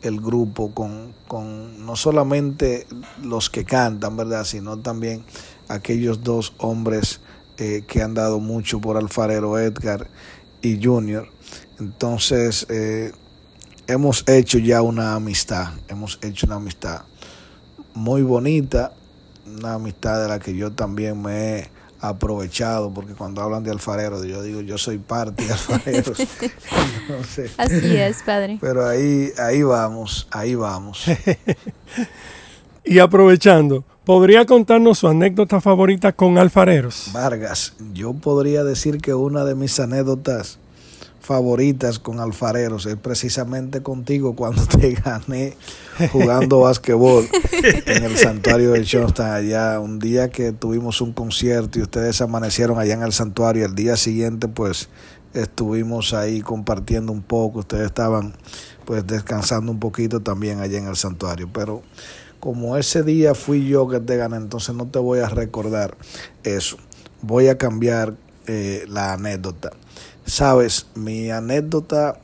el 0.02 0.20
grupo 0.20 0.72
con, 0.72 1.14
con 1.28 1.86
no 1.86 1.96
solamente 1.96 2.88
los 3.24 3.50
que 3.50 3.66
cantan, 3.66 4.18
¿verdad? 4.18 4.46
sino 4.46 4.80
también 4.80 5.24
aquellos 5.68 6.24
dos 6.24 6.54
hombres 6.58 7.22
eh, 7.58 7.84
que 7.88 8.02
han 8.02 8.14
dado 8.14 8.40
mucho 8.40 8.82
por 8.82 8.98
Alfarero, 8.98 9.60
Edgar 9.60 10.08
y 10.62 10.84
Junior. 10.84 11.30
Entonces, 11.82 12.68
eh, 12.70 13.12
hemos 13.88 14.24
hecho 14.30 14.60
ya 14.60 14.84
una 14.84 15.16
amistad, 15.16 15.70
hemos 15.88 16.20
hecho 16.22 16.46
una 16.46 16.58
amistad 16.58 17.02
muy 17.96 18.22
bonita, 18.22 18.94
una 19.48 19.74
amistad 19.74 20.22
de 20.22 20.28
la 20.28 20.38
que 20.38 20.56
yo 20.56 20.72
también 20.74 21.20
me 21.20 21.58
he 21.58 21.70
aprovechado, 22.00 22.94
porque 22.94 23.14
cuando 23.14 23.42
hablan 23.42 23.64
de 23.64 23.72
alfareros, 23.72 24.24
yo 24.28 24.44
digo, 24.44 24.62
yo 24.62 24.78
soy 24.78 25.00
parte 25.00 25.44
de 25.44 25.54
alfareros. 25.54 26.20
Así 27.58 27.98
es, 27.98 28.22
padre. 28.22 28.60
Pero 28.62 28.88
ahí, 28.88 29.32
ahí 29.40 29.64
vamos, 29.64 30.28
ahí 30.30 30.54
vamos. 30.54 31.06
y 32.86 33.00
aprovechando, 33.00 33.84
¿podría 34.06 34.46
contarnos 34.46 35.00
su 35.00 35.08
anécdota 35.08 35.60
favorita 35.60 36.12
con 36.12 36.38
alfareros? 36.38 37.10
Vargas, 37.12 37.74
yo 37.92 38.14
podría 38.14 38.64
decir 38.64 39.00
que 39.00 39.16
una 39.16 39.46
de 39.46 39.56
mis 39.56 39.80
anécdotas 39.80 40.60
favoritas 41.32 41.98
con 41.98 42.20
alfareros 42.20 42.86
es 42.86 42.98
precisamente 42.98 43.82
contigo 43.82 44.36
cuando 44.36 44.66
te 44.66 44.92
gané 44.96 45.56
jugando 46.12 46.60
basquetbol 46.68 47.26
en 47.86 48.04
el 48.04 48.18
santuario 48.18 48.72
de 48.72 48.86
Johnston 48.86 49.28
allá 49.28 49.80
un 49.80 49.98
día 49.98 50.30
que 50.30 50.52
tuvimos 50.52 51.00
un 51.00 51.14
concierto 51.14 51.80
y 51.80 51.84
ustedes 51.84 52.20
amanecieron 52.20 52.80
allá 52.80 52.96
en 52.96 53.04
el 53.04 53.14
santuario 53.14 53.66
el 53.66 53.76
día 53.76 53.96
siguiente 53.96 54.50
pues 54.50 54.90
estuvimos 55.34 56.14
ahí 56.14 56.42
compartiendo 56.42 57.14
un 57.14 57.22
poco 57.22 57.60
ustedes 57.60 57.86
estaban 57.86 58.34
pues 58.84 59.08
descansando 59.08 59.72
un 59.72 59.80
poquito 59.80 60.20
también 60.20 60.60
allá 60.60 60.80
en 60.80 60.88
el 60.88 60.98
santuario 60.98 61.50
pero 61.54 61.82
como 62.42 62.76
ese 62.76 63.04
día 63.04 63.36
fui 63.36 63.70
yo 63.70 63.88
que 63.88 64.02
te 64.02 64.18
gané 64.18 64.36
entonces 64.36 64.76
no 64.76 64.86
te 64.88 65.00
voy 65.00 65.20
a 65.20 65.30
recordar 65.30 65.96
eso. 66.44 66.76
Voy 67.22 67.48
a 67.48 67.58
cambiar 67.58 68.16
eh, 68.48 68.84
la 68.90 69.14
anécdota 69.14 69.72
Sabes, 70.32 70.86
mi 70.96 71.30
anécdota 71.30 72.18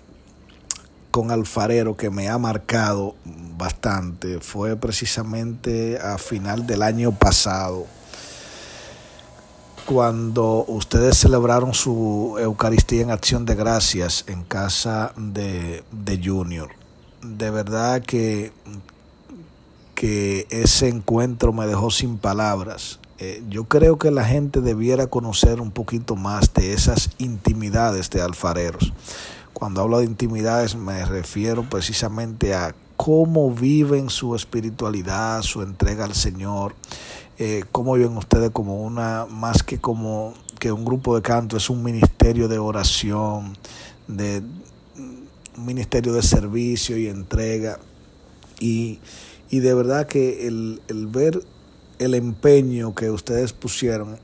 con 1.11 1.29
Alfarero 1.29 1.97
que 1.97 2.09
me 2.09 2.29
ha 2.29 2.37
marcado 2.37 3.15
bastante 3.57 4.39
fue 4.39 4.77
precisamente 4.77 5.99
a 5.99 6.17
final 6.17 6.65
del 6.65 6.83
año 6.83 7.11
pasado, 7.11 7.85
cuando 9.85 10.63
ustedes 10.69 11.17
celebraron 11.17 11.73
su 11.73 12.37
Eucaristía 12.39 13.01
en 13.01 13.11
acción 13.11 13.43
de 13.43 13.55
gracias 13.55 14.23
en 14.27 14.45
casa 14.45 15.11
de, 15.17 15.83
de 15.91 16.21
Junior. 16.23 16.69
De 17.21 17.51
verdad 17.51 18.03
que, 18.03 18.53
que 19.95 20.47
ese 20.49 20.87
encuentro 20.87 21.51
me 21.51 21.67
dejó 21.67 21.91
sin 21.91 22.17
palabras. 22.17 23.01
Eh, 23.19 23.43
yo 23.49 23.63
creo 23.63 23.97
que 23.97 24.11
la 24.11 24.25
gente 24.25 24.61
debiera 24.61 25.07
conocer 25.07 25.59
un 25.59 25.71
poquito 25.71 26.15
más 26.15 26.53
de 26.53 26.73
esas 26.73 27.09
intimidades 27.17 28.11
de 28.11 28.21
alfareros. 28.21 28.93
Cuando 29.53 29.81
hablo 29.81 29.99
de 29.99 30.05
intimidades 30.05 30.75
me 30.75 31.03
refiero 31.03 31.67
precisamente 31.67 32.53
a 32.53 32.75
cómo 32.95 33.51
viven 33.51 34.11
su 34.11 34.35
espiritualidad, 34.35 35.41
su 35.41 35.63
entrega 35.63 36.05
al 36.05 36.13
Señor, 36.13 36.75
eh, 37.39 37.63
cómo 37.71 37.93
viven 37.93 38.17
ustedes 38.17 38.51
como 38.51 38.83
una, 38.83 39.25
más 39.25 39.63
que 39.63 39.79
como 39.79 40.35
que 40.59 40.71
un 40.71 40.85
grupo 40.85 41.15
de 41.15 41.23
canto, 41.23 41.57
es 41.57 41.71
un 41.71 41.83
ministerio 41.83 42.47
de 42.47 42.59
oración, 42.59 43.57
de 44.07 44.43
un 45.57 45.65
ministerio 45.65 46.13
de 46.13 46.21
servicio 46.21 46.97
y 46.97 47.07
entrega. 47.07 47.79
Y, 48.59 48.99
y 49.49 49.59
de 49.59 49.73
verdad 49.73 50.05
que 50.05 50.47
el, 50.47 50.81
el 50.87 51.07
ver 51.07 51.41
el 51.99 52.13
empeño 52.15 52.93
que 52.95 53.09
ustedes 53.09 53.53
pusieron 53.53 54.19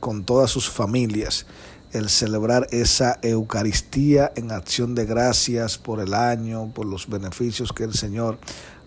con 0.00 0.24
todas 0.24 0.50
sus 0.50 0.68
familias, 0.70 1.46
el 1.92 2.08
celebrar 2.08 2.66
esa 2.70 3.18
Eucaristía 3.22 4.32
en 4.36 4.52
acción 4.52 4.94
de 4.94 5.06
gracias 5.06 5.78
por 5.78 6.00
el 6.00 6.14
año, 6.14 6.70
por 6.74 6.86
los 6.86 7.08
beneficios 7.08 7.72
que 7.72 7.84
el 7.84 7.94
Señor 7.94 8.38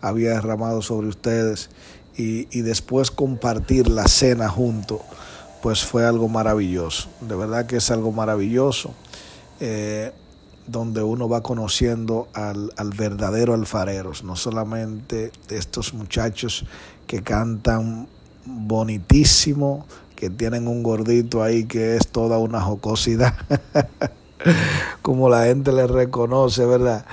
había 0.01 0.31
derramado 0.31 0.81
sobre 0.81 1.07
ustedes 1.07 1.69
y, 2.15 2.47
y 2.57 2.61
después 2.61 3.11
compartir 3.11 3.87
la 3.87 4.07
cena 4.07 4.49
junto, 4.49 5.01
pues 5.61 5.83
fue 5.83 6.05
algo 6.05 6.27
maravilloso. 6.29 7.09
De 7.21 7.35
verdad 7.35 7.65
que 7.65 7.77
es 7.77 7.91
algo 7.91 8.11
maravilloso. 8.11 8.93
Eh, 9.59 10.11
donde 10.67 11.03
uno 11.03 11.27
va 11.27 11.41
conociendo 11.41 12.29
al, 12.33 12.71
al, 12.77 12.91
verdadero 12.91 13.53
alfarero, 13.53 14.11
no 14.23 14.35
solamente 14.35 15.31
estos 15.49 15.93
muchachos 15.93 16.65
que 17.07 17.21
cantan 17.23 18.07
bonitísimo, 18.45 19.86
que 20.15 20.30
tienen 20.30 20.67
un 20.67 20.84
gordito 20.84 21.41
ahí 21.41 21.65
que 21.65 21.95
es 21.95 22.08
toda 22.08 22.38
una 22.38 22.62
jocosidad, 22.62 23.36
como 25.01 25.30
la 25.30 25.45
gente 25.45 25.71
le 25.71 25.88
reconoce, 25.88 26.65
¿verdad? 26.65 27.06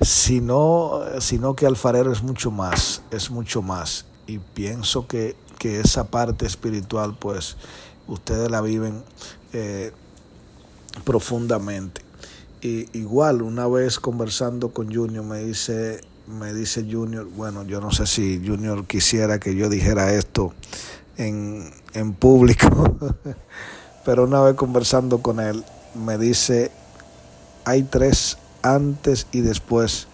sino, 0.00 1.02
sino 1.20 1.54
que 1.54 1.66
alfarero 1.66 2.12
es 2.12 2.22
mucho 2.22 2.50
más, 2.50 3.02
es 3.10 3.30
mucho 3.30 3.62
más. 3.62 4.06
Y 4.26 4.38
pienso 4.38 5.06
que, 5.06 5.36
que 5.58 5.80
esa 5.80 6.04
parte 6.04 6.46
espiritual, 6.46 7.16
pues, 7.18 7.56
ustedes 8.06 8.50
la 8.50 8.60
viven 8.60 9.02
eh, 9.52 9.92
profundamente. 11.04 12.02
Y 12.62 12.86
igual, 12.98 13.42
una 13.42 13.66
vez 13.66 13.98
conversando 13.98 14.70
con 14.70 14.94
Junior, 14.94 15.24
me 15.24 15.38
dice, 15.38 16.00
me 16.30 16.54
dice 16.54 16.86
Junior, 16.90 17.26
bueno, 17.36 17.64
yo 17.64 17.80
no 17.80 17.90
sé 17.90 18.06
si 18.06 18.42
Junior 18.44 18.86
quisiera 18.86 19.38
que 19.38 19.54
yo 19.54 19.68
dijera 19.68 20.12
esto 20.14 20.54
en, 21.16 21.70
en 21.92 22.12
público, 22.14 22.96
pero 24.04 24.24
una 24.24 24.40
vez 24.40 24.54
conversando 24.54 25.20
con 25.20 25.40
él, 25.40 25.64
me 25.94 26.18
dice, 26.18 26.70
hay 27.64 27.82
tres 27.82 28.38
antes 28.62 29.26
y 29.32 29.40
después 29.40 30.06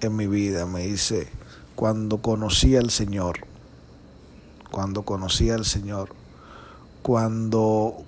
en 0.00 0.16
mi 0.16 0.26
vida. 0.26 0.66
Me 0.66 0.86
dice, 0.86 1.28
cuando 1.74 2.18
conocí 2.18 2.76
al 2.76 2.90
Señor, 2.90 3.40
cuando 4.70 5.02
conocí 5.02 5.50
al 5.50 5.64
Señor, 5.64 6.10
cuando 7.02 8.04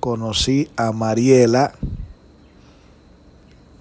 conocí 0.00 0.70
a 0.76 0.92
Mariela 0.92 1.74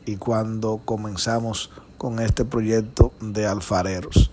y 0.06 0.18
cuando 0.18 0.82
comenzamos 0.86 1.72
con 2.02 2.20
este 2.20 2.46
proyecto 2.46 3.12
de 3.22 3.46
alfareros. 3.46 4.32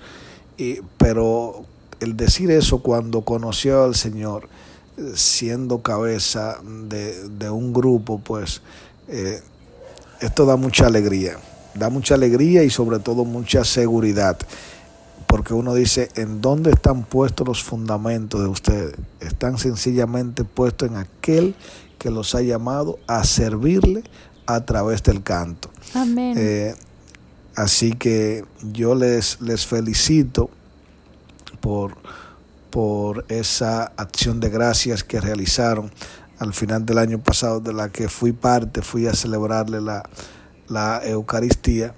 Y, 0.57 0.81
pero 0.97 1.67
el 2.01 2.17
decir 2.17 2.51
eso 2.51 2.79
cuando 2.79 3.21
conoció 3.27 3.85
al 3.85 3.95
Señor, 3.95 4.49
siendo 5.15 5.83
cabeza 5.83 6.57
de, 6.65 7.29
de 7.29 7.51
un 7.51 7.75
grupo, 7.75 8.21
pues 8.21 8.63
eh, 9.09 9.43
esto 10.23 10.47
da 10.47 10.57
mucha 10.57 10.87
alegría, 10.87 11.37
da 11.75 11.91
mucha 11.91 12.15
alegría 12.15 12.65
y 12.65 12.71
sobre 12.71 13.01
todo 13.01 13.27
mucha 13.27 13.65
seguridad, 13.65 14.39
porque 15.27 15.53
uno 15.53 15.75
dice, 15.75 16.09
¿en 16.15 16.41
dónde 16.41 16.71
están 16.71 17.05
puestos 17.05 17.47
los 17.47 17.63
fundamentos 17.63 18.41
de 18.41 18.47
ustedes? 18.47 18.95
Están 19.21 19.59
sencillamente 19.59 20.43
puestos 20.43 20.89
en 20.89 20.97
aquel 20.97 21.55
que 21.99 22.11
los 22.11 22.35
ha 22.35 22.41
llamado 22.41 22.99
a 23.07 23.25
servirle 23.25 24.05
a 24.47 24.65
través 24.65 25.03
del 25.03 25.23
canto. 25.23 25.69
Amén. 25.93 26.35
Eh, 26.39 26.75
así 27.59 27.92
que 27.94 28.44
yo 28.73 28.94
les, 28.94 29.40
les 29.40 29.66
felicito 29.66 30.49
por, 31.61 31.97
por 32.71 33.25
esa 33.29 33.92
acción 33.97 34.38
de 34.38 34.49
gracias 34.49 35.03
que 35.03 35.21
realizaron 35.21 35.90
al 36.38 36.55
final 36.55 36.87
del 36.87 36.99
año 36.99 37.18
pasado, 37.18 37.59
de 37.59 37.73
la 37.73 37.88
que 37.88 38.09
fui 38.09 38.31
parte, 38.31 38.81
fui 38.81 39.09
a 39.09 39.12
celebrarle 39.12 39.81
la, 39.81 40.09
la 40.68 41.01
Eucaristía 41.05 41.94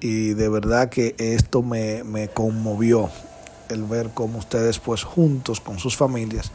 y 0.00 0.30
de 0.30 0.48
verdad 0.48 0.88
que 0.88 1.14
esto 1.18 1.62
me, 1.62 2.02
me 2.02 2.28
conmovió 2.28 3.10
el 3.68 3.84
ver 3.84 4.08
cómo 4.14 4.38
ustedes 4.38 4.78
pues 4.78 5.02
juntos 5.02 5.60
con 5.60 5.78
sus 5.78 5.98
familias 5.98 6.50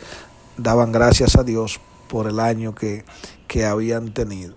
daban 0.58 0.92
gracias 0.92 1.36
a 1.36 1.44
Dios 1.44 1.80
por 2.08 2.28
el 2.28 2.40
año 2.40 2.74
que, 2.74 3.06
que 3.48 3.68
habían 3.68 4.12
tenido. 4.12 4.56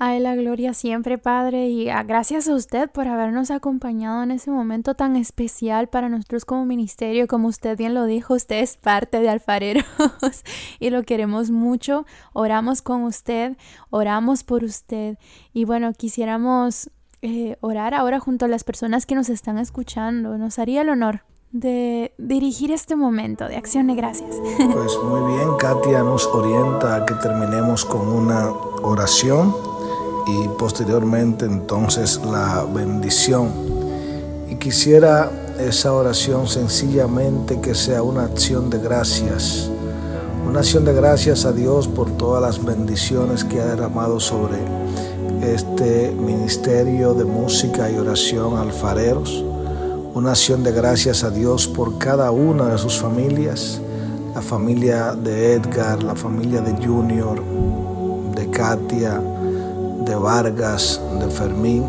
A 0.00 0.14
Él 0.16 0.22
la 0.22 0.36
gloria 0.36 0.74
siempre, 0.74 1.18
Padre, 1.18 1.68
y 1.68 1.86
gracias 2.06 2.48
a 2.48 2.54
usted 2.54 2.88
por 2.88 3.08
habernos 3.08 3.50
acompañado 3.50 4.22
en 4.22 4.30
ese 4.30 4.48
momento 4.48 4.94
tan 4.94 5.16
especial 5.16 5.88
para 5.88 6.08
nosotros 6.08 6.44
como 6.44 6.66
ministerio. 6.66 7.26
Como 7.26 7.48
usted 7.48 7.76
bien 7.76 7.94
lo 7.94 8.04
dijo, 8.04 8.34
usted 8.34 8.60
es 8.60 8.76
parte 8.76 9.18
de 9.18 9.28
Alfareros 9.28 9.84
y 10.78 10.90
lo 10.90 11.02
queremos 11.02 11.50
mucho. 11.50 12.06
Oramos 12.32 12.80
con 12.80 13.02
usted, 13.02 13.56
oramos 13.90 14.44
por 14.44 14.62
usted. 14.62 15.18
Y 15.52 15.64
bueno, 15.64 15.92
quisiéramos 15.92 16.90
eh, 17.20 17.56
orar 17.60 17.92
ahora 17.92 18.20
junto 18.20 18.44
a 18.44 18.48
las 18.48 18.62
personas 18.62 19.04
que 19.04 19.16
nos 19.16 19.28
están 19.28 19.58
escuchando. 19.58 20.38
Nos 20.38 20.60
haría 20.60 20.82
el 20.82 20.90
honor 20.90 21.22
de 21.50 22.14
dirigir 22.18 22.70
este 22.70 22.94
momento 22.94 23.48
de 23.48 23.56
acción 23.56 23.88
de 23.88 23.96
gracias. 23.96 24.36
Pues 24.72 24.92
muy 25.02 25.32
bien, 25.32 25.56
Katia 25.58 26.04
nos 26.04 26.24
orienta 26.26 26.94
a 26.94 27.06
que 27.06 27.14
terminemos 27.14 27.84
con 27.84 28.06
una 28.06 28.50
oración 28.82 29.67
y 30.28 30.46
posteriormente 30.58 31.46
entonces 31.46 32.20
la 32.22 32.64
bendición. 32.64 33.48
Y 34.50 34.56
quisiera 34.56 35.30
esa 35.58 35.92
oración 35.92 36.46
sencillamente 36.46 37.60
que 37.60 37.74
sea 37.74 38.02
una 38.02 38.24
acción 38.24 38.68
de 38.68 38.78
gracias, 38.78 39.70
una 40.46 40.60
acción 40.60 40.84
de 40.84 40.92
gracias 40.92 41.46
a 41.46 41.52
Dios 41.52 41.88
por 41.88 42.10
todas 42.10 42.42
las 42.42 42.62
bendiciones 42.62 43.42
que 43.42 43.60
ha 43.60 43.66
derramado 43.66 44.20
sobre 44.20 44.58
este 45.42 46.12
ministerio 46.12 47.14
de 47.14 47.24
música 47.24 47.90
y 47.90 47.96
oración 47.96 48.58
alfareros, 48.58 49.44
una 50.14 50.30
acción 50.30 50.62
de 50.62 50.72
gracias 50.72 51.24
a 51.24 51.30
Dios 51.30 51.66
por 51.66 51.96
cada 51.98 52.30
una 52.32 52.66
de 52.66 52.78
sus 52.78 52.98
familias, 52.98 53.80
la 54.34 54.42
familia 54.42 55.14
de 55.14 55.54
Edgar, 55.54 56.02
la 56.02 56.14
familia 56.14 56.60
de 56.60 56.72
Junior, 56.84 57.42
de 58.34 58.50
Katia, 58.50 59.20
de 60.08 60.14
Vargas, 60.14 61.00
de 61.20 61.28
Fermín, 61.28 61.84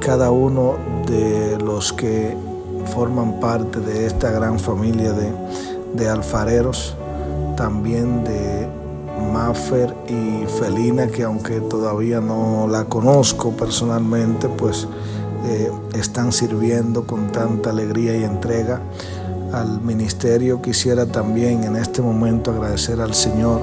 cada 0.00 0.30
uno 0.30 0.74
de 1.06 1.58
los 1.58 1.92
que 1.92 2.36
forman 2.94 3.40
parte 3.40 3.80
de 3.80 4.06
esta 4.06 4.30
gran 4.30 4.58
familia 4.58 5.12
de, 5.94 6.08
alfareros, 6.08 6.94
también 7.56 8.22
de 8.22 8.68
Maffer 9.32 9.94
y 10.08 10.44
Felina, 10.60 11.06
que 11.06 11.22
aunque 11.22 11.60
todavía 11.60 12.20
no 12.20 12.68
la 12.68 12.84
conozco 12.84 13.50
personalmente, 13.52 14.48
pues 14.48 14.86
eh, 15.46 15.70
están 15.94 16.32
sirviendo 16.32 17.06
con 17.06 17.32
tanta 17.32 17.70
alegría 17.70 18.14
y 18.14 18.24
entrega 18.24 18.80
al 19.52 19.80
ministerio. 19.80 20.60
Quisiera 20.60 21.06
también 21.06 21.64
en 21.64 21.76
este 21.76 22.02
momento 22.02 22.50
agradecer 22.50 23.00
al 23.00 23.14
Señor 23.14 23.62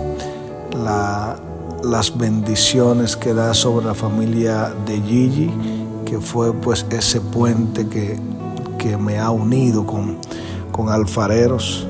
la 0.76 1.38
las 1.84 2.18
bendiciones 2.18 3.18
que 3.18 3.34
da 3.34 3.54
sobre 3.54 3.86
la 3.86 3.94
familia 3.94 4.74
de 4.86 5.02
Gigi, 5.02 5.52
que 6.06 6.20
fue 6.20 6.54
pues 6.54 6.86
ese 6.90 7.20
puente 7.20 7.88
que, 7.88 8.18
que 8.78 8.96
me 8.98 9.20
ha 9.20 9.32
unido 9.32 9.86
con, 9.86 10.18
con 10.72 10.90
alfareros. 10.90 11.88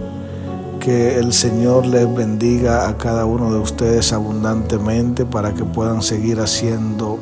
Que 0.79 1.17
el 1.17 1.32
Señor 1.32 1.86
les 1.86 2.13
bendiga 2.13 2.89
a 2.89 2.97
cada 2.97 3.25
uno 3.25 3.53
de 3.53 3.60
ustedes 3.60 4.12
abundantemente 4.12 5.25
para 5.25 5.53
que 5.53 5.63
puedan 5.63 6.01
seguir 6.01 6.41
haciendo 6.41 7.19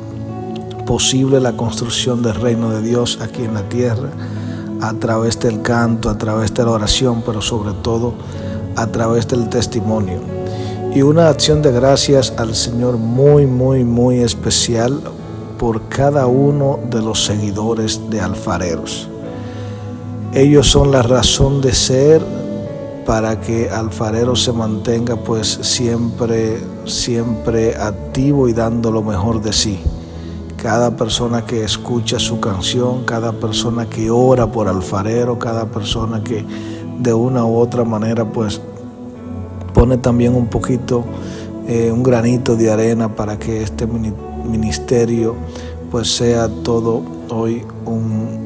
posible 0.86 1.38
la 1.38 1.56
construcción 1.56 2.22
del 2.22 2.34
reino 2.34 2.70
de 2.70 2.82
Dios 2.82 3.20
aquí 3.22 3.44
en 3.44 3.54
la 3.54 3.68
tierra, 3.68 4.08
a 4.80 4.94
través 4.94 5.38
del 5.38 5.62
canto, 5.62 6.10
a 6.10 6.18
través 6.18 6.52
de 6.54 6.64
la 6.64 6.72
oración, 6.72 7.22
pero 7.24 7.40
sobre 7.40 7.72
todo 7.72 8.14
a 8.74 8.86
través 8.88 9.28
del 9.28 9.48
testimonio 9.48 10.41
y 10.94 11.00
una 11.00 11.28
acción 11.28 11.62
de 11.62 11.72
gracias 11.72 12.34
al 12.36 12.54
Señor 12.54 12.98
muy, 12.98 13.46
muy, 13.46 13.82
muy 13.82 14.18
especial 14.18 15.00
por 15.58 15.88
cada 15.88 16.26
uno 16.26 16.78
de 16.90 17.00
los 17.00 17.24
seguidores 17.24 18.10
de 18.10 18.20
Alfareros. 18.20 19.08
Ellos 20.34 20.66
son 20.66 20.90
la 20.90 21.02
razón 21.02 21.62
de 21.62 21.72
ser 21.72 22.22
para 23.06 23.40
que 23.40 23.70
Alfarero 23.70 24.36
se 24.36 24.52
mantenga 24.52 25.16
pues 25.16 25.48
siempre, 25.62 26.62
siempre 26.84 27.74
activo 27.76 28.48
y 28.48 28.52
dando 28.52 28.90
lo 28.90 29.02
mejor 29.02 29.40
de 29.40 29.52
sí. 29.52 29.80
Cada 30.56 30.94
persona 30.94 31.44
que 31.44 31.64
escucha 31.64 32.18
su 32.18 32.38
canción, 32.38 33.04
cada 33.04 33.32
persona 33.32 33.86
que 33.86 34.10
ora 34.10 34.46
por 34.46 34.68
Alfarero, 34.68 35.38
cada 35.38 35.66
persona 35.66 36.22
que 36.22 36.44
de 36.98 37.14
una 37.14 37.44
u 37.44 37.56
otra 37.56 37.84
manera 37.84 38.24
pues 38.24 38.60
pone 39.82 39.98
también 39.98 40.36
un 40.36 40.46
poquito, 40.46 41.04
eh, 41.66 41.90
un 41.90 42.04
granito 42.04 42.54
de 42.54 42.70
arena 42.70 43.16
para 43.16 43.36
que 43.36 43.64
este 43.64 43.84
ministerio 43.84 45.34
pues 45.90 46.14
sea 46.14 46.48
todo 46.62 47.02
hoy 47.28 47.64
un, 47.84 48.38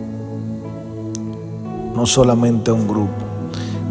no 1.95 2.07
solamente 2.07 2.73
un 2.73 2.89
grupo, 2.89 3.13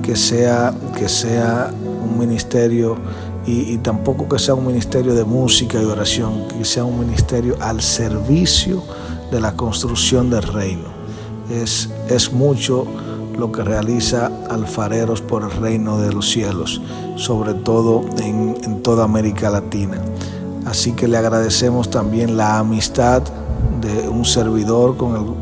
que 0.01 0.15
sea, 0.15 0.73
que 0.97 1.07
sea 1.07 1.71
un 2.03 2.17
ministerio 2.17 2.97
y, 3.45 3.73
y, 3.73 3.77
tampoco 3.77 4.27
que 4.27 4.39
sea 4.39 4.55
un 4.55 4.65
ministerio 4.65 5.13
de 5.13 5.23
música 5.23 5.79
y 5.79 5.85
oración, 5.85 6.47
que 6.47 6.65
sea 6.65 6.83
un 6.83 6.99
ministerio 6.99 7.57
al 7.61 7.79
servicio 7.79 8.81
de 9.29 9.39
la 9.39 9.55
construcción 9.55 10.31
del 10.31 10.41
reino. 10.41 10.89
Es, 11.51 11.91
es 12.09 12.33
mucho 12.33 12.87
lo 13.37 13.51
que 13.51 13.63
realiza 13.63 14.31
Alfareros 14.49 15.21
por 15.21 15.43
el 15.43 15.51
reino 15.51 15.99
de 15.99 16.13
los 16.13 16.29
cielos, 16.29 16.81
sobre 17.15 17.53
todo 17.53 18.05
en, 18.19 18.81
toda 18.81 19.03
América 19.03 19.49
Latina. 19.49 19.99
Así 20.65 20.93
que 20.93 21.07
le 21.07 21.17
agradecemos 21.17 21.89
también 21.89 22.37
la 22.37 22.59
amistad 22.59 23.23
de 23.81 24.09
un 24.09 24.25
servidor 24.25 24.97
con, 24.97 25.35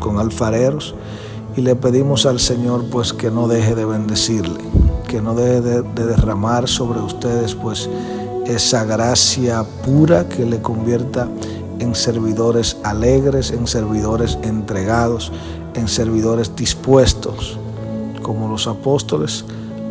con 0.00 0.18
Alfareros 0.18 0.94
y 1.56 1.60
le 1.60 1.76
pedimos 1.76 2.26
al 2.26 2.40
Señor 2.40 2.86
pues 2.90 3.12
que 3.12 3.30
no 3.30 3.48
deje 3.48 3.74
de 3.74 3.84
bendecirle, 3.84 4.60
que 5.08 5.20
no 5.20 5.34
deje 5.34 5.60
de, 5.60 5.82
de 5.82 6.06
derramar 6.06 6.68
sobre 6.68 7.00
ustedes 7.00 7.54
pues 7.54 7.88
esa 8.46 8.84
gracia 8.84 9.64
pura 9.84 10.28
que 10.28 10.44
le 10.44 10.60
convierta 10.60 11.28
en 11.78 11.94
servidores 11.94 12.76
alegres, 12.82 13.50
en 13.50 13.66
servidores 13.66 14.38
entregados, 14.42 15.32
en 15.74 15.88
servidores 15.88 16.54
dispuestos, 16.56 17.58
como 18.22 18.48
los 18.48 18.66
apóstoles, 18.66 19.44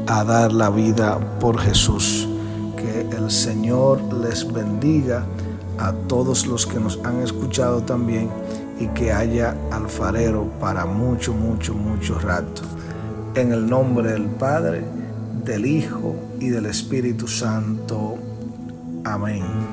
a 0.07 0.23
dar 0.23 0.51
la 0.53 0.69
vida 0.69 1.19
por 1.39 1.59
Jesús. 1.59 2.27
Que 2.75 3.01
el 3.15 3.31
Señor 3.31 4.01
les 4.13 4.51
bendiga 4.51 5.25
a 5.77 5.93
todos 6.07 6.45
los 6.45 6.65
que 6.65 6.79
nos 6.79 6.99
han 7.03 7.21
escuchado 7.21 7.81
también 7.81 8.29
y 8.79 8.87
que 8.87 9.11
haya 9.11 9.55
alfarero 9.71 10.47
para 10.59 10.85
mucho, 10.85 11.33
mucho, 11.33 11.73
mucho 11.73 12.19
rato. 12.19 12.61
En 13.35 13.51
el 13.51 13.67
nombre 13.67 14.11
del 14.11 14.25
Padre, 14.25 14.83
del 15.43 15.65
Hijo 15.65 16.15
y 16.39 16.49
del 16.49 16.65
Espíritu 16.65 17.27
Santo. 17.27 18.17
Amén. 19.03 19.72